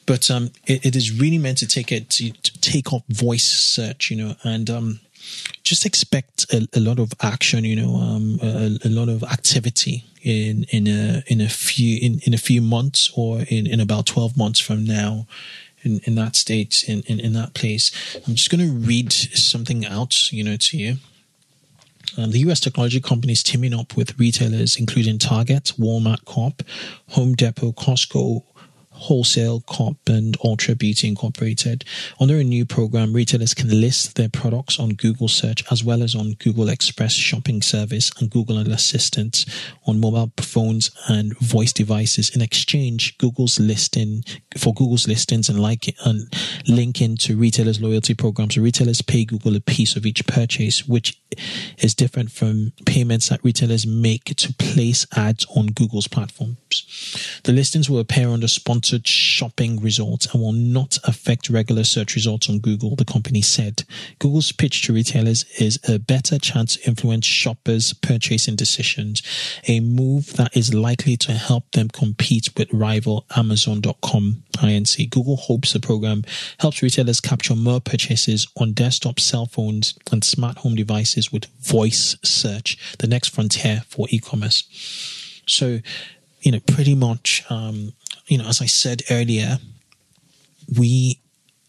But, 0.07 0.31
um, 0.31 0.51
it, 0.67 0.87
it 0.87 0.97
is 0.97 1.19
really 1.19 1.39
meant 1.39 1.59
to 1.59 1.67
take 1.67 1.91
it 1.91 2.11
to, 2.11 2.31
to 2.31 2.61
take 2.61 2.93
off 2.93 3.03
voice 3.09 3.49
search, 3.49 4.11
you 4.11 4.17
know, 4.17 4.35
and, 4.45 4.71
um, 4.71 5.01
just 5.63 5.85
expect 5.85 6.47
a, 6.53 6.67
a, 6.75 6.81
lot 6.81 6.99
of 6.99 7.13
action, 7.21 7.65
you 7.65 7.77
know, 7.77 7.97
um, 7.97 8.39
a, 8.43 8.79
a, 8.85 8.89
lot 8.89 9.09
of 9.09 9.23
activity 9.23 10.05
in 10.23 10.65
in 10.71 10.87
a 10.87 11.23
in 11.27 11.41
a 11.41 11.49
few 11.49 11.99
in, 12.01 12.21
in 12.25 12.35
a 12.35 12.39
few 12.39 12.63
months 12.63 13.11
or 13.17 13.41
in, 13.49 13.67
in 13.67 13.81
about 13.81 14.07
twelve 14.07 14.37
months 14.37 14.61
from 14.61 14.85
now. 14.85 15.27
In, 15.85 16.01
in 16.03 16.17
that 16.17 16.35
state, 16.35 16.83
in, 16.89 17.03
in, 17.03 17.21
in 17.21 17.35
that 17.35 17.55
place. 17.55 17.93
I'm 18.27 18.35
just 18.35 18.51
going 18.51 18.67
to 18.67 18.73
read 18.73 19.13
something 19.13 19.87
out, 19.87 20.33
you 20.33 20.43
know, 20.43 20.57
to 20.57 20.77
you. 20.77 20.97
Um, 22.17 22.33
the 22.33 22.41
US 22.41 22.59
technology 22.59 23.01
companies 23.01 23.45
teaming 23.45 23.73
up 23.73 23.97
with 23.97 24.19
retailers 24.19 24.77
including 24.77 25.19
Target, 25.19 25.73
Walmart 25.79 26.25
Corp, 26.25 26.65
Home 27.11 27.35
Depot, 27.35 27.71
Costco, 27.71 28.43
Wholesale 28.99 29.61
Corp 29.61 29.97
and 30.09 30.39
Ulta 30.41 30.77
Beauty 30.77 31.09
Incorporated. 31.09 31.85
Under 32.21 32.39
a 32.39 32.45
new 32.45 32.65
program, 32.65 33.13
retailers 33.13 33.55
can 33.55 33.81
list 33.81 34.17
their 34.17 34.29
products 34.29 34.79
on 34.79 34.91
Google 34.91 35.29
search 35.29 35.65
as 35.71 35.85
well 35.85 36.03
as 36.03 36.15
on 36.15 36.35
Google 36.35 36.69
Express 36.69 37.13
shopping 37.13 37.63
service 37.63 38.11
and 38.19 38.31
Google 38.31 38.59
Assistant 38.59 39.45
on 39.87 40.01
mobile 40.01 40.33
phones 40.41 40.91
and 41.09 41.39
voice 41.39 41.73
devices. 41.73 42.35
In 42.35 42.43
exchange, 42.43 43.17
Google's 43.19 43.59
listing 43.59 44.25
for 44.57 44.75
Google's 44.75 45.07
listings 45.07 45.49
and 45.49 45.61
like 45.61 45.95
and 46.05 46.33
link 46.67 47.01
into 47.01 47.37
retailers' 47.37 47.81
loyalty 47.81 48.15
programs. 48.15 48.59
Retailers 48.59 49.03
pay 49.03 49.25
Google 49.25 49.57
a 49.57 49.61
piece 49.61 49.97
of 49.97 50.05
each 50.05 50.27
purchase, 50.27 50.87
which 50.87 51.21
is 51.79 51.95
different 51.95 52.31
from 52.31 52.73
payments 52.85 53.29
that 53.29 53.45
retailers 53.45 53.87
make 53.87 54.25
to 54.25 54.53
place 54.55 55.07
ads 55.17 55.47
on 55.55 55.67
Google's 55.67 56.09
platforms. 56.09 56.85
The 57.45 57.53
listings 57.53 57.89
will 57.89 57.99
appear 57.99 58.29
under 58.29 58.49
sponsored 58.49 59.07
shopping 59.07 59.81
results 59.81 60.27
and 60.33 60.43
will 60.43 60.53
not 60.53 60.99
affect 61.05 61.51
regular 61.51 61.85
search 61.85 62.15
results 62.15 62.49
on 62.49 62.59
Google, 62.59 62.97
the 62.97 63.05
company 63.05 63.43
said. 63.43 63.85
Google's 64.19 64.53
pitch 64.53 64.83
to 64.83 64.93
retailers 64.93 65.45
is 65.59 65.79
a 65.89 65.99
better 65.99 66.39
chance 66.39 66.77
to 66.77 66.89
influence 66.89 67.27
shoppers' 67.27 67.93
purchasing 67.93 68.57
decisions, 68.57 69.23
a 69.67 69.81
move 69.81 70.35
that 70.35 70.57
is 70.57 70.75
likely 70.75 71.17
to 71.19 71.33
help 71.33 71.71
them 71.73 71.89
compete 71.89 72.49
with 72.57 72.73
rival 72.73 73.25
Amazon.com 73.37 74.43
INC. 74.57 75.11
Google 75.11 75.37
hopes 75.37 75.73
the 75.73 75.81
program 75.81 76.25
helps 76.59 76.83
retailers 76.83 77.21
capture 77.21 77.55
more 77.55 77.81
purchases 77.81 78.47
on 78.57 78.73
desktop, 78.73 79.21
cell 79.21 79.47
phones, 79.47 79.95
and 80.11 80.25
smart 80.25 80.59
home 80.59 80.75
devices 80.75 81.33
with 81.33 81.47
voice 81.61 82.17
search, 82.25 82.97
the 82.99 83.07
next 83.07 83.29
frontier 83.29 83.83
for 83.89 84.07
e-commerce. 84.11 84.65
So, 85.47 85.81
you 86.41 86.53
know, 86.53 86.61
pretty 86.61 86.95
much, 86.95 87.45
um, 87.51 87.93
you 88.27 88.39
know, 88.39 88.47
as 88.47 88.61
I 88.61 88.67
said 88.67 89.03
earlier, 89.11 89.59
we 90.79 91.21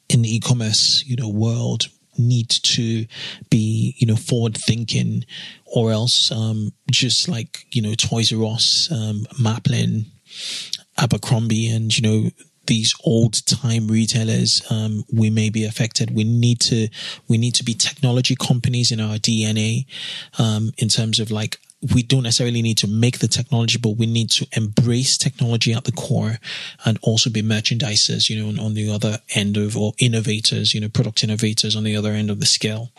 in 0.09 0.23
the 0.23 0.35
e-commerce, 0.35 1.03
you 1.05 1.15
know, 1.15 1.29
world 1.29 1.87
need 2.17 2.49
to 2.49 3.05
be, 3.49 3.95
you 3.97 4.07
know, 4.07 4.15
forward 4.15 4.57
thinking 4.57 5.23
or 5.65 5.91
else, 5.91 6.31
um, 6.31 6.73
just 6.91 7.29
like, 7.29 7.65
you 7.71 7.81
know, 7.81 7.93
Toys 7.93 8.33
R 8.33 8.43
Us, 8.43 8.91
um, 8.91 9.25
Maplin, 9.41 10.05
Abercrombie 10.97 11.69
and, 11.69 11.95
you 11.97 12.01
know, 12.01 12.29
these 12.65 12.93
old 13.03 13.45
time 13.47 13.87
retailers, 13.87 14.61
um, 14.69 15.03
we 15.11 15.29
may 15.29 15.49
be 15.49 15.65
affected. 15.65 16.13
We 16.13 16.23
need 16.23 16.59
to, 16.61 16.87
we 17.27 17.37
need 17.37 17.55
to 17.55 17.63
be 17.63 17.73
technology 17.73 18.35
companies 18.35 18.91
in 18.91 18.99
our 18.99 19.15
DNA, 19.15 19.85
um, 20.37 20.71
in 20.77 20.87
terms 20.87 21.19
of 21.19 21.31
like 21.31 21.59
we 21.93 22.03
don't 22.03 22.23
necessarily 22.23 22.61
need 22.61 22.77
to 22.79 22.87
make 22.87 23.19
the 23.19 23.27
technology, 23.27 23.77
but 23.77 23.95
we 23.97 24.05
need 24.05 24.29
to 24.31 24.47
embrace 24.55 25.17
technology 25.17 25.73
at 25.73 25.85
the 25.85 25.91
core 25.93 26.39
and 26.85 26.99
also 27.01 27.29
be 27.29 27.41
merchandisers, 27.41 28.29
you 28.29 28.43
know, 28.43 28.61
on, 28.61 28.73
the 28.73 28.91
other 28.91 29.19
end 29.33 29.55
of, 29.55 29.77
or 29.77 29.93
innovators, 29.97 30.73
you 30.73 30.81
know, 30.81 30.89
product 30.89 31.23
innovators 31.23 31.75
on 31.75 31.83
the 31.83 31.95
other 31.95 32.11
end 32.11 32.29
of 32.29 32.39
the 32.39 32.45
scale. 32.45 32.91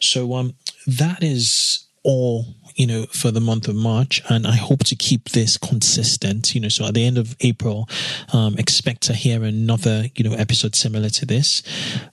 So, 0.00 0.34
um, 0.34 0.54
that 0.86 1.22
is 1.22 1.86
all 2.02 2.46
you 2.76 2.86
know, 2.86 3.06
for 3.06 3.30
the 3.30 3.40
month 3.40 3.68
of 3.68 3.74
March. 3.74 4.22
And 4.28 4.46
I 4.46 4.56
hope 4.56 4.84
to 4.84 4.96
keep 4.96 5.30
this 5.30 5.56
consistent, 5.56 6.54
you 6.54 6.60
know, 6.60 6.68
so 6.68 6.86
at 6.86 6.94
the 6.94 7.04
end 7.04 7.18
of 7.18 7.36
April, 7.40 7.88
um, 8.32 8.56
expect 8.58 9.02
to 9.02 9.14
hear 9.14 9.42
another, 9.42 10.04
you 10.14 10.28
know, 10.28 10.36
episode 10.36 10.74
similar 10.74 11.08
to 11.10 11.26
this. 11.26 11.62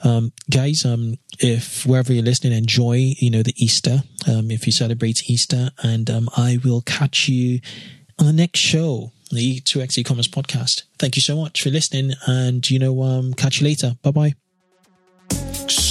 Um, 0.04 0.32
guys, 0.50 0.86
um, 0.86 1.18
if 1.40 1.86
wherever 1.86 2.14
you're 2.14 2.24
listening, 2.24 2.54
enjoy, 2.54 3.14
you 3.18 3.30
know, 3.30 3.44
the 3.44 3.54
Easter, 3.58 4.04
um, 4.28 4.50
if 4.50 4.66
you 4.66 4.72
celebrate 4.72 5.30
Easter 5.30 5.70
and, 5.84 6.10
um, 6.10 6.30
I 6.36 6.60
will 6.64 6.82
catch 6.82 7.28
you 7.28 7.60
on 8.20 8.26
the 8.26 8.34
next 8.34 8.60
show 8.60 9.12
the 9.32 9.60
2x 9.62 9.98
e-commerce 9.98 10.28
podcast. 10.28 10.84
Thank 11.00 11.16
you 11.16 11.22
so 11.22 11.36
much 11.36 11.62
for 11.62 11.70
listening 11.70 12.14
and, 12.28 12.70
you 12.70 12.80
know, 12.80 13.02
um, 13.02 13.34
catch 13.34 13.62
you 13.62 13.68
later. 13.68 13.96
Bye 14.04 14.12
bye. 14.12 14.43